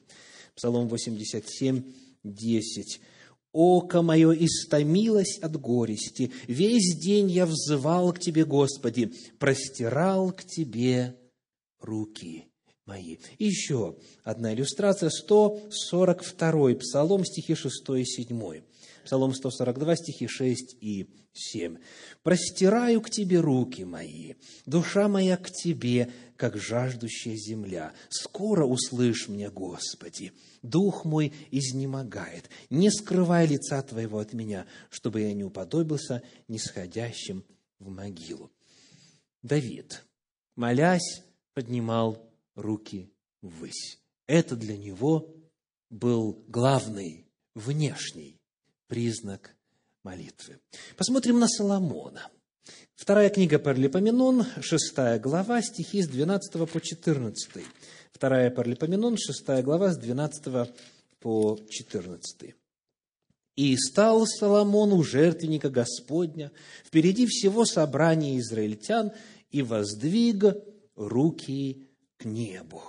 Псалом 0.55 0.87
87, 0.87 1.83
10. 2.23 3.01
Око 3.51 4.01
мое 4.01 4.31
истомилось 4.31 5.39
от 5.39 5.59
горести. 5.59 6.31
Весь 6.47 6.97
день 6.97 7.29
я 7.29 7.45
взывал 7.45 8.13
к 8.13 8.19
Тебе, 8.19 8.45
Господи, 8.45 9.13
простирал 9.39 10.31
к 10.31 10.45
Тебе 10.45 11.17
руки 11.81 12.50
мои. 12.85 13.17
Еще 13.39 13.95
одна 14.23 14.53
иллюстрация, 14.53 15.09
142 15.09 16.75
Псалом, 16.75 17.25
стихи 17.25 17.55
6 17.55 17.89
и 17.89 18.05
7. 18.05 18.61
Псалом 19.05 19.33
142, 19.33 19.95
стихи 19.95 20.27
6 20.27 20.77
и 20.81 21.09
7. 21.33 21.77
«Простираю 22.23 23.01
к 23.01 23.09
Тебе 23.09 23.39
руки 23.39 23.83
мои, 23.83 24.33
душа 24.65 25.07
моя 25.07 25.37
к 25.37 25.49
Тебе, 25.49 26.11
как 26.35 26.57
жаждущая 26.57 27.35
земля. 27.35 27.93
Скоро 28.09 28.65
услышь 28.65 29.27
мне, 29.27 29.49
Господи, 29.49 30.33
дух 30.61 31.05
мой 31.05 31.33
изнемогает. 31.51 32.49
Не 32.69 32.91
скрывай 32.91 33.47
лица 33.47 33.81
Твоего 33.81 34.19
от 34.19 34.33
меня, 34.33 34.65
чтобы 34.89 35.21
я 35.21 35.33
не 35.33 35.43
уподобился 35.43 36.21
нисходящим 36.47 37.45
в 37.79 37.89
могилу». 37.89 38.51
Давид, 39.41 40.03
молясь, 40.55 41.23
поднимал 41.53 42.30
руки 42.55 43.11
ввысь. 43.41 43.99
Это 44.27 44.55
для 44.55 44.77
него 44.77 45.33
был 45.89 46.43
главный 46.47 47.27
внешний 47.53 48.39
признак 48.87 49.55
молитвы. 50.03 50.59
Посмотрим 50.97 51.39
на 51.39 51.47
Соломона. 51.47 52.29
Вторая 52.95 53.29
книга 53.29 53.57
Парлипоменон, 53.57 54.45
шестая 54.61 55.19
глава, 55.19 55.61
стихи 55.61 56.01
с 56.01 56.07
12 56.07 56.69
по 56.69 56.79
14. 56.79 57.65
Вторая 58.11 58.51
Парлипоменон, 58.51 59.17
шестая 59.17 59.63
глава, 59.63 59.91
с 59.91 59.97
12 59.97 60.71
по 61.19 61.59
14. 61.69 62.55
«И 63.55 63.77
стал 63.77 64.25
Соломон 64.27 64.93
у 64.93 65.03
жертвенника 65.03 65.69
Господня 65.69 66.51
впереди 66.85 67.25
всего 67.25 67.65
собрания 67.65 68.39
израильтян 68.39 69.11
и 69.49 69.61
воздвиг 69.61 70.43
руки 70.95 71.87
к 72.21 72.25
небу. 72.25 72.83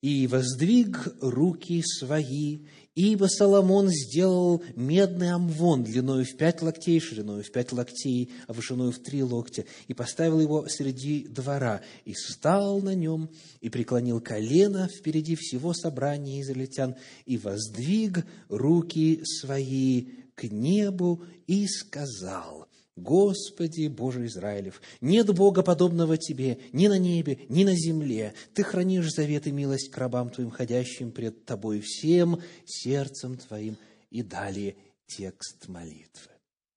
И 0.00 0.28
воздвиг 0.28 1.12
руки 1.20 1.82
свои, 1.84 2.60
ибо 2.94 3.24
Соломон 3.24 3.88
сделал 3.88 4.62
медный 4.76 5.32
амвон 5.32 5.82
длиною 5.82 6.24
в 6.24 6.36
пять 6.36 6.62
локтей, 6.62 7.00
шириною 7.00 7.42
в 7.42 7.50
пять 7.50 7.72
локтей, 7.72 8.30
а 8.46 8.52
вышиною 8.52 8.92
в 8.92 9.00
три 9.00 9.24
локтя, 9.24 9.64
и 9.88 9.94
поставил 9.94 10.38
его 10.40 10.68
среди 10.68 11.26
двора, 11.26 11.80
и 12.04 12.14
стал 12.14 12.80
на 12.80 12.94
нем, 12.94 13.28
и 13.60 13.70
преклонил 13.70 14.20
колено 14.20 14.88
впереди 14.88 15.34
всего 15.34 15.74
собрания 15.74 16.42
израильтян, 16.42 16.94
и 17.26 17.36
воздвиг 17.38 18.24
руки 18.48 19.20
свои 19.24 20.10
к 20.36 20.44
небу, 20.44 21.24
и 21.48 21.66
сказал, 21.66 22.68
Господи, 22.98 23.86
Боже 23.86 24.26
Израилев, 24.26 24.82
нет 25.00 25.32
Бога, 25.32 25.62
подобного 25.62 26.16
Тебе 26.16 26.58
ни 26.72 26.88
на 26.88 26.98
небе, 26.98 27.38
ни 27.48 27.64
на 27.64 27.74
земле. 27.74 28.34
Ты 28.54 28.64
хранишь 28.64 29.12
завет 29.12 29.46
и 29.46 29.52
милость 29.52 29.90
к 29.90 29.96
рабам 29.96 30.30
Твоим, 30.30 30.50
ходящим 30.50 31.12
пред 31.12 31.44
Тобой 31.44 31.80
всем 31.80 32.42
сердцем 32.66 33.36
Твоим. 33.36 33.76
И 34.10 34.22
далее 34.22 34.76
текст 35.06 35.68
молитвы. 35.68 36.32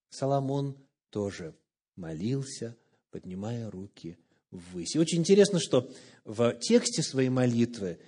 Соломон 0.09 0.77
тоже 1.09 1.55
молился, 1.95 2.75
поднимая 3.09 3.71
руки 3.71 4.17
ввысь. 4.51 4.95
И 4.95 4.99
очень 4.99 5.19
интересно, 5.19 5.59
что 5.59 5.89
в 6.23 6.53
тексте 6.59 7.01
своей 7.01 7.29
молитвы 7.29 7.99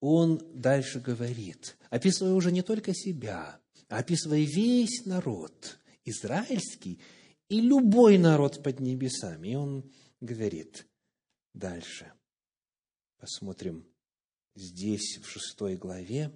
он 0.00 0.40
дальше 0.54 0.98
говорит, 0.98 1.76
описывая 1.90 2.32
уже 2.32 2.50
не 2.50 2.62
только 2.62 2.94
себя, 2.94 3.60
а 3.88 3.98
описывая 3.98 4.40
весь 4.40 5.04
народ 5.04 5.78
израильский– 6.04 6.98
и 7.50 7.60
любой 7.60 8.16
народ 8.16 8.62
под 8.62 8.80
небесами. 8.80 9.48
И 9.48 9.54
он 9.56 9.92
говорит 10.20 10.86
дальше. 11.52 12.10
Посмотрим 13.18 13.86
здесь, 14.54 15.18
в 15.18 15.28
шестой 15.28 15.76
главе. 15.76 16.32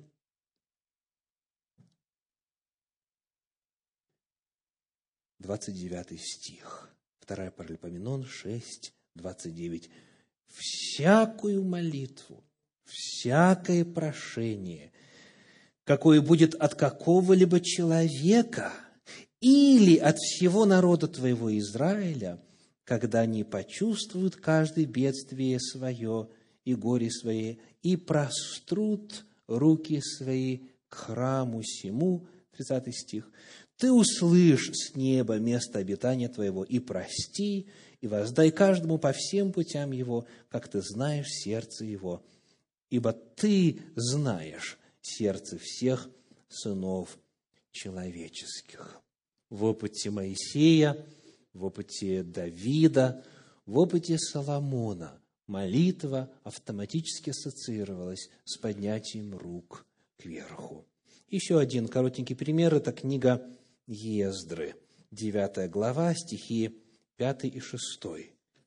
Двадцать 5.39 5.77
девятый 5.77 6.19
стих. 6.19 6.91
Вторая 7.21 7.51
Паралипоменон, 7.51 8.25
шесть, 8.25 8.93
двадцать 9.15 9.55
девять. 9.55 9.89
«Всякую 10.49 11.65
молитву, 11.65 12.45
всякое 12.85 13.85
прошение, 13.85 14.93
какое 15.85 16.21
будет 16.21 16.55
от 16.55 16.75
какого-либо 16.75 17.61
человека– 17.61 18.73
или 19.45 19.99
от 19.99 20.17
всего 20.17 20.65
народа 20.65 21.07
твоего 21.07 21.55
Израиля, 21.59 22.41
когда 22.83 23.21
они 23.21 23.45
почувствуют 23.45 24.37
каждое 24.37 24.87
бедствие 24.87 25.61
свое 25.61 26.31
и 26.65 26.75
горе 26.75 27.11
свое, 27.11 27.59
и 27.83 27.97
прострут 27.97 29.27
руки 29.47 30.01
свои 30.01 30.61
к 30.89 30.95
храму 30.95 31.63
сему, 31.63 32.27
30 32.57 32.97
стих, 32.97 33.31
ты 33.77 33.93
услышь 33.93 34.71
с 34.73 34.95
неба 34.95 35.37
место 35.37 35.79
обитания 35.79 36.31
твоего 36.31 36.65
и 36.65 36.79
прости, 36.79 37.69
и 38.01 38.09
воздай 38.09 38.51
каждому 38.51 38.97
по 38.97 39.13
всем 39.13 39.53
путям 39.53 39.93
его, 39.93 40.27
как 40.49 40.69
ты 40.69 40.81
знаешь 40.81 41.29
сердце 41.29 41.85
его, 41.85 42.25
ибо 42.89 43.13
ты 43.13 43.83
знаешь 43.95 44.79
сердце 45.03 45.59
всех 45.59 46.09
сынов 46.49 47.19
человеческих 47.73 49.04
в 49.55 49.65
опыте 49.65 50.11
Моисея, 50.11 50.99
в 51.53 51.65
опыте 51.65 52.25
Давида, 52.25 53.25
в 53.67 53.79
опыте 53.79 54.19
Соломона 54.19 55.21
молитва 55.47 56.29
автоматически 56.43 57.31
ассоциировалась 57.31 58.31
с 58.45 58.59
поднятием 58.59 59.37
рук 59.37 59.87
кверху. 60.19 60.85
Еще 61.29 61.61
один 61.61 61.87
коротенький 61.87 62.35
пример– 62.35 62.75
это 62.77 62.91
книга 62.91 63.47
Ездры, 63.87 64.75
9 65.13 65.71
глава, 65.71 66.15
стихи 66.15 66.83
5 67.17 67.45
и 67.45 67.61
6. 67.61 67.81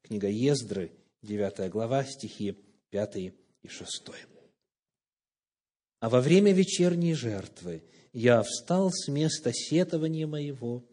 Книга 0.02 0.30
Ездры, 0.30 0.94
9 1.22 1.70
глава, 1.70 2.06
стихи 2.06 2.58
5 2.92 3.18
и 3.18 3.34
6. 3.68 4.12
«А 6.00 6.10
во 6.10 6.22
время 6.22 6.54
вечерней 6.54 7.14
жертвы– 7.14 7.84
я 8.18 8.42
встал 8.42 8.90
с 8.92 9.08
места 9.10 9.52
сетования 9.54 10.26
моего, 10.26 10.84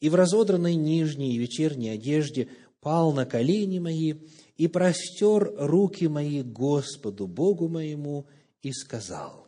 и 0.00 0.08
в 0.08 0.16
разодранной 0.16 0.74
нижней 0.74 1.36
и 1.36 1.38
вечерней 1.38 1.90
одежде 1.90 2.48
пал 2.80 3.12
на 3.12 3.26
колени 3.26 3.78
мои 3.78 4.14
и 4.56 4.66
простер 4.66 5.52
руки 5.56 6.08
мои 6.08 6.42
Господу 6.42 7.28
Богу 7.28 7.68
моему 7.68 8.26
и 8.60 8.72
сказал, 8.72 9.46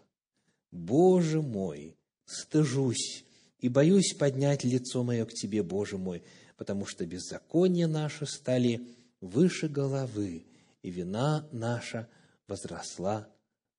«Боже 0.71 1.43
мой, 1.43 1.97
стыжусь 2.27 3.25
и 3.59 3.69
боюсь 3.69 4.15
поднять 4.17 4.63
лицо 4.63 5.03
мое 5.03 5.25
к 5.25 5.33
Тебе, 5.33 5.65
Боже 5.65 5.99
мой, 5.99 6.23
потому 6.57 6.87
что 6.87 7.05
беззакония 7.07 7.89
наши 7.89 8.25
стали 8.25 8.87
выше 9.21 9.69
головы, 9.69 10.47
и 10.83 10.91
вина 10.93 11.45
наша 11.51 12.09
возросла 12.47 13.29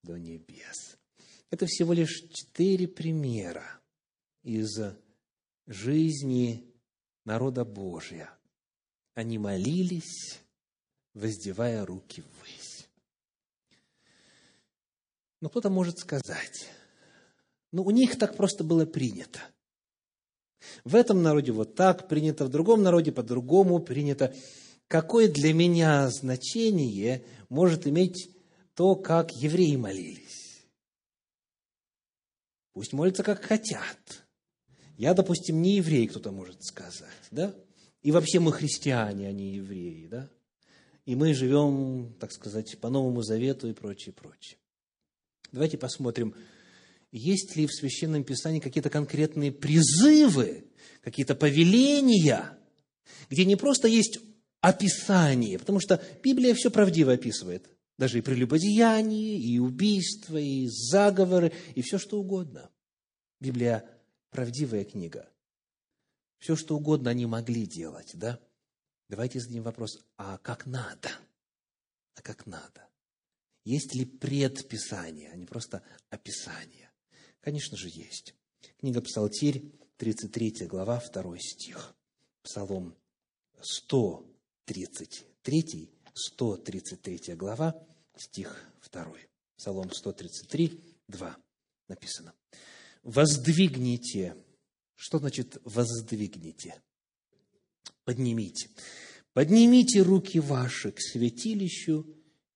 до 0.04 0.18
небес». 0.18 0.98
Это 1.52 1.66
всего 1.66 1.92
лишь 1.92 2.24
четыре 2.32 2.88
примера 2.88 3.80
из 4.42 4.80
жизни 5.68 6.66
народа 7.26 7.66
Божия. 7.66 8.30
Они 9.16 9.38
молились, 9.38 10.40
воздевая 11.14 11.86
руки 11.86 12.22
ввысь. 12.22 12.88
Но 15.42 15.50
кто-то 15.50 15.70
может 15.70 16.00
сказать, 16.00 16.70
ну, 17.74 17.84
у 17.84 17.92
них 17.92 18.18
так 18.18 18.38
просто 18.38 18.64
было 18.64 18.86
принято. 18.86 19.42
В 20.86 20.96
этом 20.96 21.22
народе 21.22 21.52
вот 21.52 21.76
так 21.76 22.08
принято, 22.08 22.46
в 22.46 22.50
другом 22.50 22.82
народе 22.82 23.12
по-другому 23.12 23.80
принято. 23.80 24.34
Какое 24.88 25.28
для 25.28 25.54
меня 25.54 26.10
значение 26.10 27.26
может 27.50 27.88
иметь 27.88 28.30
то, 28.74 28.96
как 28.96 29.32
евреи 29.32 29.76
молились? 29.76 30.31
Пусть 32.74 32.94
молятся, 32.94 33.24
как 33.24 33.44
хотят. 33.44 34.24
Я, 34.98 35.14
допустим, 35.14 35.62
не 35.62 35.78
еврей, 35.78 36.08
кто-то 36.08 36.32
может 36.32 36.64
сказать, 36.64 37.10
да? 37.32 37.54
И 38.02 38.12
вообще 38.12 38.40
мы 38.40 38.52
христиане, 38.52 39.28
а 39.28 39.32
не 39.32 39.56
евреи, 39.56 40.08
да? 40.08 40.30
И 41.06 41.16
мы 41.16 41.34
живем, 41.34 42.16
так 42.20 42.32
сказать, 42.32 42.78
по 42.80 42.90
Новому 42.90 43.24
Завету 43.24 43.68
и 43.68 43.74
прочее, 43.74 44.14
прочее. 44.14 44.58
Давайте 45.52 45.78
посмотрим, 45.78 46.34
есть 47.12 47.56
ли 47.56 47.68
в 47.68 47.74
Священном 47.74 48.24
Писании 48.24 48.60
какие-то 48.60 48.90
конкретные 48.90 49.52
призывы, 49.52 50.66
какие-то 51.02 51.36
повеления, 51.36 52.58
где 53.30 53.44
не 53.44 53.56
просто 53.56 53.88
есть 53.88 54.20
описание, 54.62 55.60
потому 55.60 55.80
что 55.80 56.02
Библия 56.24 56.54
все 56.54 56.72
правдиво 56.72 57.14
описывает– 57.14 57.68
даже 58.02 58.18
и 58.18 58.22
прелюбодеяние, 58.22 59.38
и 59.38 59.60
убийства, 59.60 60.38
и 60.38 60.68
заговоры, 60.68 61.54
и 61.76 61.84
все 61.84 62.00
что 62.00 62.20
угодно. 62.20 62.72
Библия 63.40 63.88
правдивая 64.32 64.86
книга. 64.86 65.30
Все, 66.40 66.56
что 66.56 66.78
угодно 66.78 67.12
они 67.12 67.28
могли 67.28 67.68
делать, 67.68 68.10
да? 68.16 68.40
Давайте 69.08 69.40
зададим 69.40 69.62
вопрос, 69.62 70.00
а 70.18 70.40
как 70.40 70.66
надо? 70.66 71.12
А 72.16 72.24
как 72.24 72.48
надо? 72.48 72.88
Есть 73.66 73.94
ли 73.94 74.06
предписание, 74.06 75.30
а 75.32 75.36
не 75.36 75.46
просто 75.46 75.84
описание? 76.10 76.90
Конечно 77.40 77.78
же, 77.78 77.88
есть. 77.88 78.34
Книга 78.80 79.02
Псалтирь, 79.02 79.62
33 79.98 80.66
глава, 80.66 81.04
2 81.14 81.38
стих. 81.38 81.94
Псалом 82.42 82.96
133, 83.62 85.92
133 86.16 87.36
глава, 87.36 87.88
стих 88.18 88.56
2. 88.92 89.08
Псалом 89.58 89.92
133, 89.92 90.80
2 91.08 91.38
написано. 91.88 92.34
«Воздвигните». 93.04 94.36
Что 94.96 95.20
значит 95.20 95.58
«воздвигните»? 95.64 96.82
Поднимите. 98.04 98.70
«Поднимите 99.34 100.02
руки 100.02 100.40
ваши 100.40 100.92
к 100.92 101.00
святилищу 101.00 102.06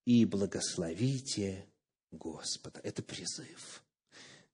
и 0.05 0.25
благословите 0.25 1.67
Господа». 2.11 2.79
Это 2.83 3.01
призыв. 3.01 3.83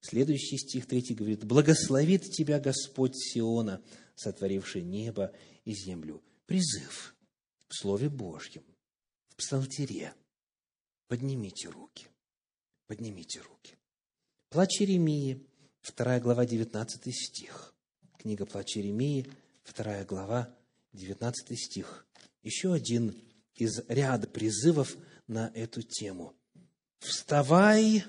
Следующий 0.01 0.57
стих 0.57 0.87
3 0.87 1.15
говорит, 1.15 1.43
«Благословит 1.43 2.31
тебя 2.31 2.59
Господь 2.59 3.15
Сиона, 3.15 3.83
сотворивший 4.15 4.81
небо 4.81 5.33
и 5.63 5.73
землю». 5.73 6.23
Призыв 6.45 7.15
в 7.67 7.75
Слове 7.75 8.09
Божьем, 8.09 8.63
в 9.29 9.35
Псалтире. 9.37 10.13
Поднимите 11.11 11.67
руки, 11.67 12.07
поднимите 12.87 13.41
руки. 13.41 13.75
Плач 14.49 14.79
Иеремии, 14.79 15.45
2 15.93 16.21
глава, 16.21 16.45
19 16.45 17.13
стих. 17.13 17.73
Книга 18.17 18.45
Плач 18.45 18.77
Иеремии, 18.77 19.27
2 19.75 20.05
глава, 20.05 20.55
19 20.93 21.59
стих. 21.59 22.05
Еще 22.43 22.71
один 22.71 23.13
из 23.55 23.81
ряда 23.89 24.25
призывов 24.25 24.95
на 25.27 25.51
эту 25.53 25.81
тему. 25.81 26.33
«Вставай, 26.99 28.05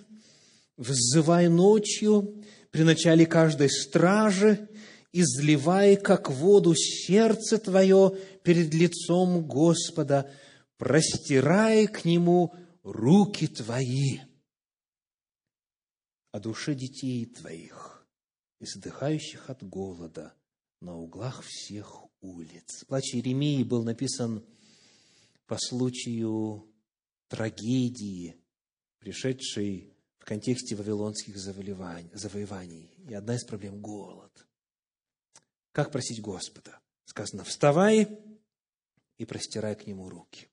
взывай 0.77 1.49
ночью 1.49 2.45
при 2.71 2.85
начале 2.85 3.27
каждой 3.27 3.69
стражи, 3.69 4.69
изливай, 5.13 5.97
как 5.97 6.31
воду, 6.31 6.77
сердце 6.77 7.59
твое 7.59 8.17
перед 8.45 8.73
лицом 8.73 9.45
Господа, 9.45 10.31
простирай 10.77 11.89
к 11.89 12.05
Нему 12.05 12.55
руки 12.83 13.47
твои 13.47 14.21
о 16.31 16.41
душе 16.41 16.75
детей 16.75 17.27
твоих, 17.27 18.07
издыхающих 18.59 19.51
от 19.51 19.63
голода 19.63 20.35
на 20.81 20.97
углах 20.97 21.43
всех 21.43 22.05
улиц. 22.21 22.85
Плач 22.85 23.15
Иеремии 23.15 23.63
был 23.63 23.85
написан 23.85 24.45
по 25.47 25.59
случаю 25.59 26.73
трагедии, 27.29 28.37
пришедшей 28.99 29.95
в 30.19 30.25
контексте 30.25 30.75
вавилонских 30.75 31.37
завоеваний. 31.37 32.95
И 33.09 33.15
одна 33.15 33.37
из 33.37 33.45
проблем– 33.45 33.81
голод. 33.83 34.47
Как 35.73 35.91
просить 35.91 36.21
Господа? 36.21 36.81
Сказано, 37.05 37.45
вставай 37.45 38.09
и 39.19 39.25
простирай 39.25 39.75
к 39.75 39.87
Нему 39.87 40.09
руки. 40.09 40.52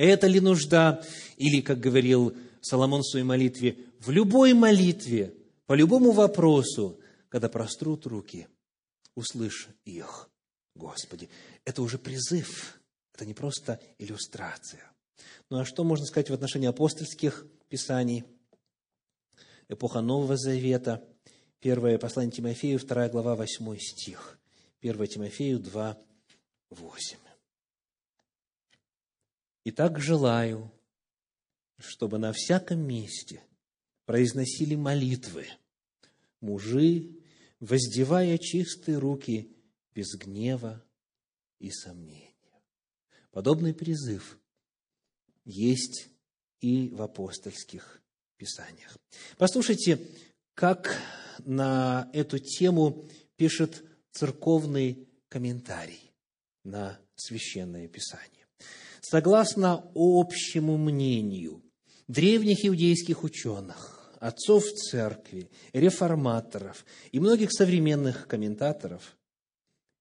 Это 0.00 0.28
ли 0.28 0.40
нужда? 0.40 1.04
Или, 1.36 1.60
как 1.60 1.78
говорил 1.78 2.34
Соломон 2.62 3.02
в 3.02 3.06
своей 3.06 3.24
молитве, 3.26 3.76
в 3.98 4.08
любой 4.08 4.54
молитве, 4.54 5.34
по 5.66 5.74
любому 5.74 6.12
вопросу, 6.12 6.98
когда 7.28 7.50
прострут 7.50 8.06
руки, 8.06 8.48
услышь 9.14 9.68
их, 9.84 10.30
Господи. 10.74 11.28
Это 11.66 11.82
уже 11.82 11.98
призыв, 11.98 12.80
это 13.12 13.26
не 13.26 13.34
просто 13.34 13.78
иллюстрация. 13.98 14.90
Ну 15.50 15.58
а 15.58 15.66
что 15.66 15.84
можно 15.84 16.06
сказать 16.06 16.30
в 16.30 16.32
отношении 16.32 16.68
апостольских 16.68 17.46
писаний? 17.68 18.24
Эпоха 19.68 20.00
Нового 20.00 20.38
Завета, 20.38 21.04
первое 21.58 21.98
послание 21.98 22.32
Тимофею, 22.32 22.78
вторая 22.78 23.10
глава, 23.10 23.36
восьмой 23.36 23.78
стих. 23.78 24.38
1 24.80 25.06
Тимофею 25.08 25.58
2, 25.58 25.98
8. 26.70 27.18
«Итак, 29.64 29.98
желаю, 30.00 30.72
чтобы 31.78 32.18
на 32.18 32.32
всяком 32.32 32.80
месте 32.80 33.42
произносили 34.04 34.74
молитвы 34.74 35.46
мужи, 36.40 37.16
воздевая 37.60 38.38
чистые 38.38 38.98
руки 38.98 39.54
без 39.94 40.14
гнева 40.16 40.82
и 41.58 41.70
сомнения. 41.70 42.30
Подобный 43.30 43.74
призыв 43.74 44.38
есть 45.44 46.08
и 46.60 46.88
в 46.88 47.02
апостольских 47.02 48.02
писаниях. 48.36 48.96
Послушайте, 49.38 50.00
как 50.54 50.96
на 51.44 52.10
эту 52.12 52.38
тему 52.38 53.08
пишет 53.36 53.84
церковный 54.10 55.08
комментарий 55.28 56.12
на 56.64 56.98
священное 57.14 57.88
писание. 57.88 58.46
Согласно 59.00 59.90
общему 59.94 60.76
мнению 60.76 61.62
древних 62.06 62.66
иудейских 62.66 63.24
ученых, 63.24 64.12
отцов 64.20 64.64
церкви, 64.64 65.50
реформаторов 65.72 66.84
и 67.10 67.18
многих 67.18 67.50
современных 67.52 68.26
комментаторов, 68.26 69.16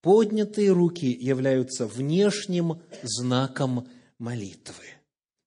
поднятые 0.01 0.71
руки 0.71 1.07
являются 1.07 1.87
внешним 1.87 2.81
знаком 3.01 3.87
молитвы. 4.17 4.85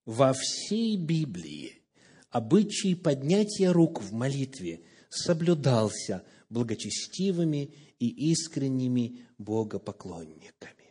Во 0.05 0.33
всей 0.33 0.97
Библии 0.97 1.83
обычай 2.31 2.95
поднятия 2.95 3.71
рук 3.71 4.01
в 4.01 4.13
молитве 4.13 4.81
соблюдался 5.09 6.23
благочестивыми 6.49 7.71
и 7.99 8.31
искренними 8.31 9.21
богопоклонниками 9.37 10.82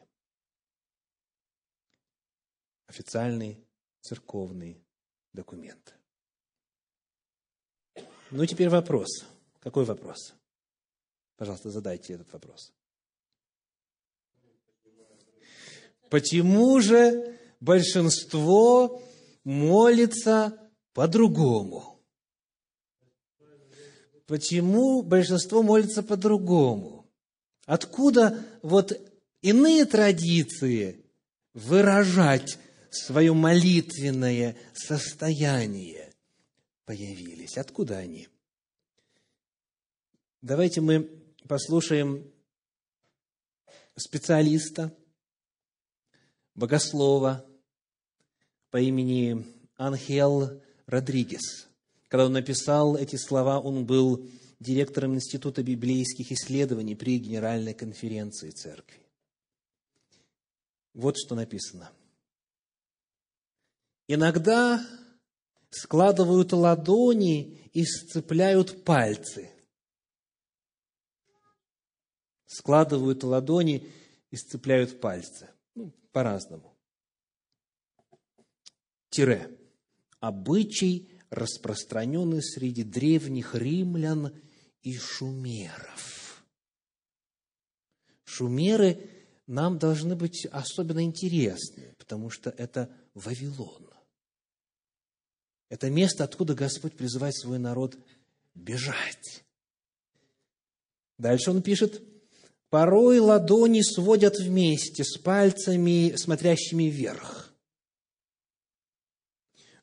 официальный 2.93 3.59
церковный 4.03 4.85
документ. 5.33 5.95
Ну, 8.31 8.45
теперь 8.45 8.69
вопрос. 8.69 9.25
Какой 9.61 9.87
вопрос? 9.87 10.35
Пожалуйста, 11.39 11.71
задайте 11.71 12.13
этот 12.13 12.31
вопрос. 12.35 12.71
Почему 16.11 16.79
же 16.81 17.39
большинство 17.61 19.03
молится 19.43 20.71
по-другому? 20.93 21.99
Почему 24.27 25.03
большинство 25.03 25.63
молится 25.63 26.03
по-другому? 26.03 27.11
Откуда 27.65 28.45
вот 28.61 28.93
иные 29.41 29.87
традиции 29.87 31.03
выражать 31.55 32.59
свое 32.93 33.33
молитвенное 33.33 34.57
состояние 34.75 36.13
появились. 36.85 37.57
Откуда 37.57 37.99
они? 37.99 38.29
Давайте 40.43 40.81
мы 40.81 41.09
послушаем 41.49 42.31
специалиста, 43.97 44.95
богослова 46.55 47.47
по 48.71 48.81
имени 48.81 49.47
Анхел 49.77 50.61
Родригес. 50.87 51.69
Когда 52.09 52.27
он 52.27 52.33
написал 52.33 52.97
эти 52.97 53.17
слова, 53.17 53.59
он 53.59 53.87
был 53.87 54.27
директором 54.61 55.15
Института 55.15 55.63
библейских 55.63 56.31
исследований 56.31 56.95
при 56.95 57.19
Генеральной 57.19 57.75
конференции 57.75 58.51
Церкви. 58.51 59.01
Вот 60.93 61.17
что 61.17 61.35
написано– 61.35 61.91
Иногда 64.09 64.85
складывают 65.71 66.53
ладони 66.53 67.71
и 67.73 67.85
сцепляют 67.85 68.85
пальцы. 68.85 69.51
Складывают 72.47 73.23
ладони 73.25 73.91
и 74.31 74.37
сцепляют 74.37 75.01
пальцы. 75.01 75.51
Ну, 75.75 75.93
по-разному. 76.13 76.77
Тире. 79.09 79.59
Обычай, 80.21 81.11
распространенный 81.31 82.43
среди 82.43 82.85
древних 82.85 83.55
римлян 83.55 84.33
и 84.83 84.97
шумеров. 84.97 86.45
Шумеры 88.25 89.11
нам 89.47 89.79
должны 89.79 90.17
быть 90.17 90.47
особенно 90.47 91.03
интересны, 91.03 91.95
потому 91.99 92.31
что 92.31 92.51
это 92.51 92.95
Вавилон. 93.15 93.92
Это 95.73 95.89
место, 95.89 96.23
откуда 96.23 96.55
Господь 96.55 96.99
призывает 96.99 97.35
свой 97.35 97.59
народ 97.59 97.97
бежать. 98.55 99.43
Дальше 101.17 101.51
он 101.51 101.63
пишет, 101.63 102.03
порой 102.69 103.21
ладони 103.21 103.81
сводят 103.81 104.39
вместе 104.39 105.03
с 105.03 105.17
пальцами, 105.17 106.15
смотрящими 106.17 106.91
вверх, 106.91 107.55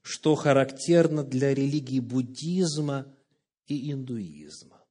что 0.03 0.35
характерно 0.35 1.23
для 1.23 1.55
религии 1.55 1.99
буддизма 1.99 3.11
и 3.65 3.91
индуизма. 3.91 4.85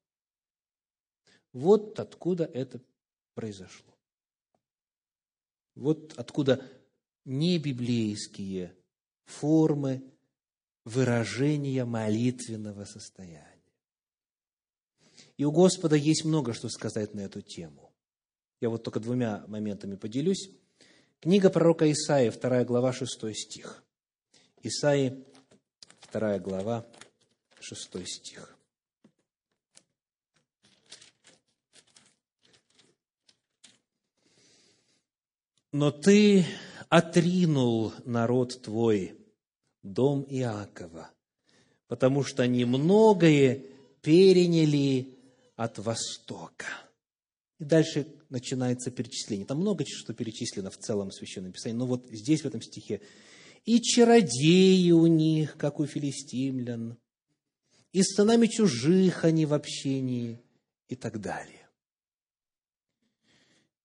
Вот 1.53 2.01
откуда 2.01 2.43
это 2.43 2.81
произошло. 3.35 3.95
Вот 5.77 6.15
откуда 6.17 6.69
небиблейские 7.25 8.75
формы 9.27 10.03
выражения 10.89 11.85
молитвенного 11.85 12.85
состояния. 12.85 13.45
И 15.37 15.45
у 15.45 15.53
Господа 15.53 15.95
есть 15.97 16.25
много 16.25 16.55
что 16.55 16.69
сказать 16.69 17.15
на 17.15 17.21
эту 17.21 17.43
тему. 17.43 17.93
Я 18.61 18.71
вот 18.71 18.83
только 18.83 18.99
двумя 18.99 19.45
моментами 19.47 19.95
поделюсь. 19.95 20.51
Книга 21.21 21.51
пророка 21.51 21.91
Исаии, 21.93 22.31
2 22.31 22.65
глава, 22.65 22.93
6 22.93 23.35
стих. 23.35 23.85
Исаии, 24.63 25.25
2 26.13 26.39
глава, 26.39 26.87
6 27.61 28.07
стих. 28.07 28.57
Но 35.71 35.91
ты 35.91 36.47
отринул 36.89 37.93
народ 38.05 38.63
твой, 38.63 39.18
дом 39.83 40.27
Иакова, 40.29 41.11
потому 41.87 42.23
что 42.25 42.47
немногое 42.47 43.63
переняли 44.03 45.19
от 45.57 45.79
Востока. 45.79 46.67
И 47.59 47.65
дальше 47.65 48.07
начинается 48.29 48.91
перечисление. 48.91 49.47
Там 49.47 49.59
много 49.59 49.85
что 49.87 50.15
перечислено 50.15 50.71
в 50.71 50.79
целом 50.79 51.11
в 51.11 51.15
Священном 51.15 51.53
Писании, 51.53 51.77
но 51.77 51.87
вот 51.87 52.07
здесь, 52.11 52.43
в 52.43 52.47
этом 52.47 52.63
стихе, 52.63 53.01
и 53.65 53.81
чародеи 53.81 54.91
у 54.93 55.07
них, 55.07 55.57
как 55.57 55.81
у 55.81 55.87
филистимлян, 55.87 56.97
и 57.93 58.03
сынами 58.03 58.47
чужих 58.47 59.25
они 59.25 59.47
в 59.47 59.55
общении, 59.55 60.41
и 60.89 60.97
так 60.97 61.21
далее. 61.21 61.69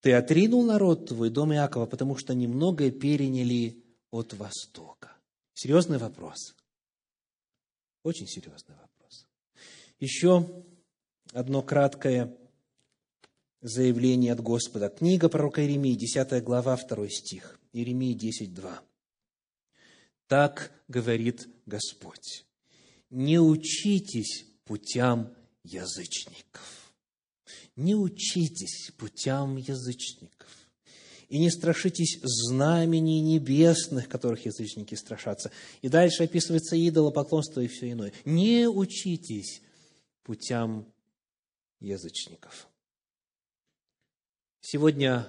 Ты 0.01 0.13
отринул 0.13 0.63
народ 0.63 1.07
твой, 1.07 1.29
дом 1.29 1.53
Иакова, 1.53 1.85
потому 1.85 2.17
что 2.17 2.33
немногое 2.33 2.91
переняли 2.91 3.83
от 4.11 4.33
Востока. 4.33 5.15
Серьезный 5.53 5.97
вопрос. 5.97 6.55
Очень 8.03 8.27
серьезный 8.27 8.75
вопрос. 8.75 9.27
Еще 9.99 10.65
одно 11.31 11.61
краткое 11.61 12.35
заявление 13.61 14.33
от 14.33 14.41
Господа. 14.41 14.89
Книга 14.89 15.29
пророка 15.29 15.61
Иеремии, 15.61 15.95
10 15.95 16.43
глава, 16.43 16.75
2 16.75 17.07
стих. 17.09 17.59
Иеремии 17.71 18.13
10, 18.13 18.53
2. 18.53 18.83
Так 20.27 20.71
говорит 20.87 21.47
Господь. 21.65 22.45
Не 23.09 23.39
учитесь 23.39 24.45
путям 24.65 25.35
язычников. 25.63 26.95
Не 27.75 27.95
учитесь 27.95 28.91
путям 28.97 29.57
язычников 29.57 30.62
и 31.33 31.39
не 31.39 31.49
страшитесь 31.49 32.19
знамений 32.21 33.19
небесных, 33.19 34.07
которых 34.07 34.45
язычники 34.45 34.93
страшатся. 34.93 35.51
И 35.81 35.89
дальше 35.89 36.25
описывается 36.25 36.75
идолопоклонство 36.77 37.59
и 37.59 37.67
все 37.67 37.91
иное. 37.91 38.13
Не 38.23 38.67
учитесь 38.67 39.63
путям 40.21 40.85
язычников. 41.79 42.67
Сегодня 44.61 45.27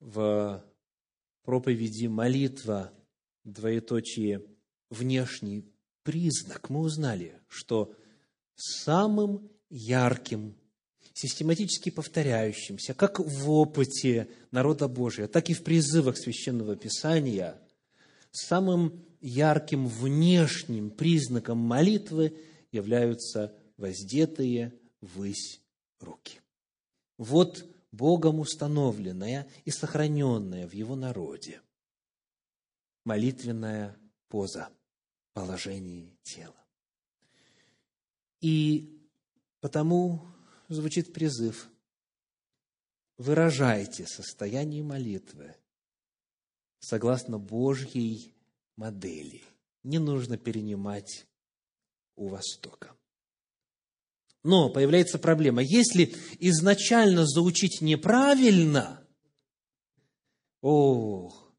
в 0.00 0.64
проповеди 1.44 2.08
молитва, 2.08 2.92
двоеточие, 3.44 4.44
внешний 4.88 5.64
признак. 6.02 6.70
Мы 6.70 6.80
узнали, 6.80 7.40
что 7.46 7.94
самым 8.56 9.48
ярким 9.68 10.56
систематически 11.12 11.90
повторяющимся, 11.90 12.94
как 12.94 13.18
в 13.18 13.50
опыте 13.50 14.28
народа 14.50 14.88
Божия, 14.88 15.28
так 15.28 15.50
и 15.50 15.54
в 15.54 15.62
призывах 15.62 16.16
Священного 16.16 16.76
Писания, 16.76 17.60
самым 18.30 19.04
ярким 19.20 19.86
внешним 19.86 20.90
признаком 20.90 21.58
молитвы 21.58 22.36
являются 22.72 23.54
воздетые 23.76 24.74
ввысь 25.00 25.60
руки. 26.00 26.40
Вот 27.18 27.66
Богом 27.92 28.40
установленная 28.40 29.48
и 29.64 29.70
сохраненная 29.70 30.66
в 30.66 30.72
Его 30.72 30.94
народе 30.94 31.60
молитвенная 33.04 33.96
поза, 34.28 34.68
положение 35.32 36.16
тела. 36.22 36.54
И 38.40 39.04
потому 39.60 40.22
звучит 40.70 41.12
призыв. 41.12 41.68
Выражайте 43.18 44.06
состояние 44.06 44.82
молитвы 44.82 45.54
согласно 46.78 47.38
Божьей 47.38 48.34
модели. 48.76 49.42
Не 49.82 49.98
нужно 49.98 50.38
перенимать 50.38 51.26
у 52.16 52.28
Востока. 52.28 52.96
Но 54.42 54.70
появляется 54.70 55.18
проблема. 55.18 55.62
Если 55.62 56.14
изначально 56.38 57.26
заучить 57.26 57.82
неправильно, 57.82 59.06
ох, 60.62 61.52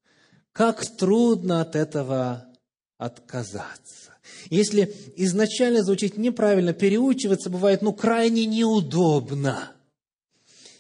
как 0.52 0.84
трудно 0.98 1.62
от 1.62 1.76
этого 1.76 2.52
отказаться. 2.98 4.11
Если 4.50 4.94
изначально 5.18 5.84
звучит 5.84 6.18
неправильно, 6.18 6.74
переучиваться 6.74 7.50
бывает, 7.50 7.82
ну, 7.82 7.94
крайне 7.94 8.46
неудобно. 8.46 9.76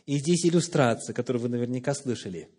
И 0.05 0.17
здесь 0.17 0.45
иллюстрация, 0.45 1.13
которую 1.13 1.43
вы 1.43 1.49
наверняка 1.49 1.93
слышали. 1.93 2.49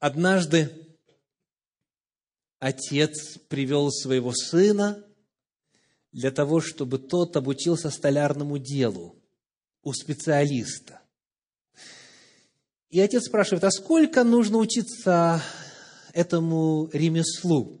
Однажды 0.00 0.70
отец 2.58 3.38
привел 3.48 3.90
своего 3.90 4.32
сына 4.32 5.04
для 6.12 6.30
того, 6.30 6.60
чтобы 6.60 6.98
тот 6.98 7.36
обучился 7.36 7.90
столярному 7.90 8.58
делу 8.58 9.16
у 9.82 9.92
специалиста. 9.92 11.00
И 12.90 13.00
отец 13.00 13.26
спрашивает, 13.26 13.64
а 13.64 13.70
сколько 13.70 14.24
нужно 14.24 14.58
учиться 14.58 15.42
этому 16.18 16.90
ремеслу? 16.92 17.80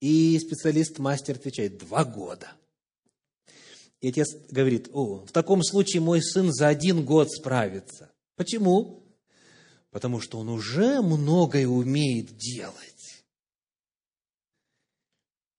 И 0.00 0.38
специалист-мастер 0.38 1.36
отвечает, 1.36 1.78
два 1.78 2.04
года. 2.04 2.52
И 4.00 4.08
отец 4.08 4.28
говорит, 4.50 4.88
о, 4.92 5.24
в 5.26 5.32
таком 5.32 5.62
случае 5.62 6.00
мой 6.00 6.22
сын 6.22 6.52
за 6.52 6.68
один 6.68 7.04
год 7.04 7.30
справится. 7.30 8.10
Почему? 8.36 9.02
Потому 9.90 10.20
что 10.20 10.38
он 10.38 10.48
уже 10.48 11.00
многое 11.00 11.66
умеет 11.66 12.36
делать. 12.36 13.24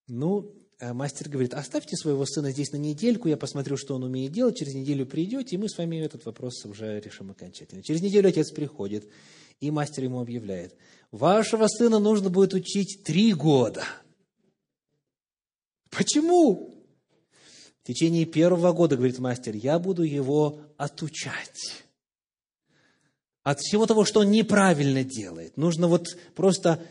Ну, 0.06 0.54
а 0.80 0.94
мастер 0.94 1.28
говорит, 1.28 1.54
оставьте 1.54 1.96
своего 1.96 2.24
сына 2.24 2.52
здесь 2.52 2.70
на 2.72 2.76
недельку, 2.76 3.28
я 3.28 3.36
посмотрю, 3.36 3.76
что 3.76 3.96
он 3.96 4.04
умеет 4.04 4.32
делать, 4.32 4.56
через 4.56 4.74
неделю 4.74 5.06
придете, 5.06 5.56
и 5.56 5.58
мы 5.58 5.68
с 5.68 5.76
вами 5.76 5.96
этот 5.96 6.24
вопрос 6.24 6.64
уже 6.64 7.00
решим 7.00 7.32
окончательно. 7.32 7.82
Через 7.82 8.00
неделю 8.00 8.28
отец 8.28 8.52
приходит, 8.52 9.08
и 9.60 9.70
мастер 9.70 10.04
ему 10.04 10.20
объявляет, 10.20 10.74
вашего 11.10 11.66
сына 11.66 11.98
нужно 11.98 12.30
будет 12.30 12.54
учить 12.54 13.02
три 13.04 13.32
года. 13.32 13.84
Почему? 15.90 16.74
В 17.82 17.86
течение 17.86 18.26
первого 18.26 18.72
года, 18.72 18.96
говорит 18.96 19.18
мастер, 19.18 19.54
я 19.54 19.78
буду 19.78 20.02
его 20.02 20.60
отучать 20.76 21.84
от 23.42 23.60
всего 23.60 23.86
того, 23.86 24.04
что 24.04 24.20
он 24.20 24.30
неправильно 24.30 25.04
делает. 25.04 25.56
Нужно 25.56 25.88
вот 25.88 26.08
просто 26.34 26.84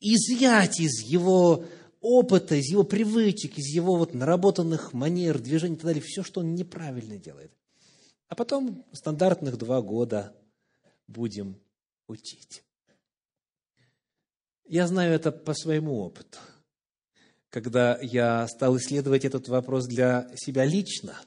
изъять 0.00 0.80
из 0.80 1.02
его 1.02 1.64
опыта, 2.00 2.56
из 2.56 2.70
его 2.70 2.82
привычек, 2.82 3.56
из 3.56 3.66
его 3.66 3.96
вот 3.96 4.12
наработанных 4.14 4.92
манер, 4.92 5.38
движений 5.38 5.74
и 5.74 5.76
так 5.76 5.86
далее, 5.86 6.02
все, 6.04 6.24
что 6.24 6.40
он 6.40 6.54
неправильно 6.54 7.18
делает. 7.18 7.52
А 8.28 8.34
потом 8.34 8.84
стандартных 8.92 9.58
два 9.58 9.80
года 9.80 10.34
будем 11.06 11.60
учить. 12.10 12.62
Я 14.66 14.86
знаю 14.86 15.14
это 15.14 15.32
по 15.32 15.54
своему 15.54 16.00
опыту. 16.00 16.38
Когда 17.48 17.98
я 18.00 18.46
стал 18.46 18.76
исследовать 18.76 19.24
этот 19.24 19.48
вопрос 19.48 19.86
для 19.86 20.30
себя 20.36 20.64
лично, 20.64 21.18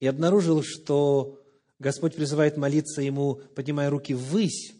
и 0.00 0.06
обнаружил, 0.06 0.62
что 0.62 1.42
Господь 1.78 2.14
призывает 2.14 2.56
молиться 2.56 3.00
Ему, 3.00 3.36
поднимая 3.56 3.90
руки 3.90 4.14
ввысь, 4.14 4.74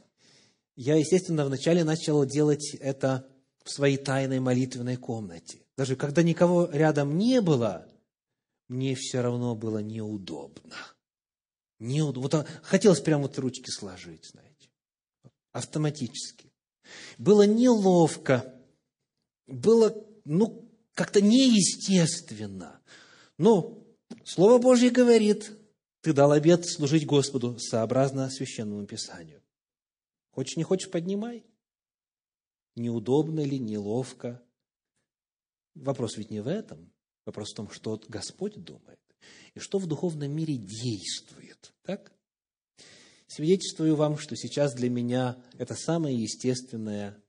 я, 0.77 0.97
естественно, 0.97 1.45
вначале 1.45 1.83
начал 1.83 2.25
делать 2.25 2.75
это 2.75 3.27
в 3.65 3.71
своей 3.71 3.97
тайной 3.97 4.41
молитвенной 4.41 4.97
комнате. 4.97 5.63
Даже 5.77 5.97
когда 5.97 6.23
никого 6.23 6.69
рядом 6.73 7.17
не 7.17 7.41
было, 7.41 7.89
мне 8.69 8.95
все 8.95 9.21
равно 9.21 9.55
было 9.55 9.79
неудобно. 9.79 10.77
Неудобно. 11.79 12.39
Вот 12.39 12.49
хотелось 12.63 13.01
прямо 13.01 13.23
вот 13.23 13.39
ручки 13.39 13.71
сложить, 13.71 14.27
знаете, 14.27 14.69
автоматически. 15.55 16.53
Было 17.17 17.47
неловко, 17.47 18.55
было, 19.47 19.95
ну, 20.25 20.69
как-то 20.95 21.23
неестественно. 21.23 22.83
Но 23.39 23.83
Слово 24.25 24.59
Божье 24.59 24.91
говорит, 24.91 25.53
ты 26.03 26.13
дал 26.13 26.33
обет 26.33 26.67
служить 26.67 27.07
Господу 27.07 27.59
сообразно 27.59 28.29
священному 28.29 28.85
Писанию. 28.87 29.43
Хочешь, 30.33 30.57
не 30.57 30.65
хочешь, 30.65 30.91
поднимай. 30.91 31.47
Неудобно 32.75 33.41
ли, 33.41 33.59
неловко. 33.59 34.43
Вопрос 35.75 36.17
ведь 36.17 36.31
не 36.31 36.41
в 36.41 36.49
этом. 36.49 36.93
Вопрос 37.25 37.53
в 37.53 37.57
том, 37.57 37.71
что 37.71 38.01
Господь 38.09 38.63
думает 38.63 39.01
и 39.55 39.61
что 39.61 39.79
в 39.79 39.87
духовном 39.87 40.33
мире 40.33 40.57
действует. 40.57 41.73
Так? 41.83 42.13
Свидетельствую 43.27 43.97
вам, 43.97 44.19
что 44.19 44.37
сейчас 44.37 44.75
для 44.75 44.91
меня 44.91 45.43
это 45.59 45.75
самая 45.75 46.13
естественная 46.13 47.23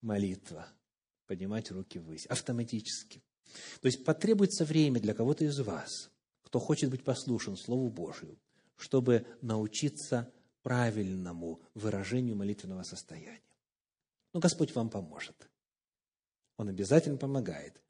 молитва. 0.00 0.68
Поднимать 1.26 1.70
руки 1.70 1.98
ввысь. 1.98 2.26
Автоматически. 2.26 3.22
То 3.80 3.86
есть 3.86 4.04
потребуется 4.04 4.64
время 4.64 5.00
для 5.00 5.14
кого-то 5.14 5.44
из 5.44 5.58
вас, 5.60 6.10
кто 6.42 6.58
хочет 6.58 6.90
быть 6.90 7.04
послушен 7.04 7.56
Слову 7.56 7.88
Божию, 7.88 8.38
чтобы 8.76 9.26
научиться 9.40 10.32
правильному 10.62 11.60
выражению 11.74 12.36
молитвенного 12.36 12.82
состояния. 12.82 13.40
Но 14.32 14.40
Господь 14.40 14.74
вам 14.74 14.90
поможет. 14.90 15.48
Он 16.56 16.68
обязательно 16.68 17.16
помогает 17.16 17.80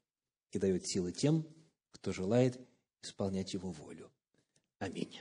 и 0.51 0.59
дает 0.59 0.87
силы 0.87 1.11
тем, 1.11 1.47
кто 1.91 2.11
желает 2.11 2.59
исполнять 3.01 3.53
Его 3.53 3.71
волю. 3.71 4.11
Аминь. 4.79 5.19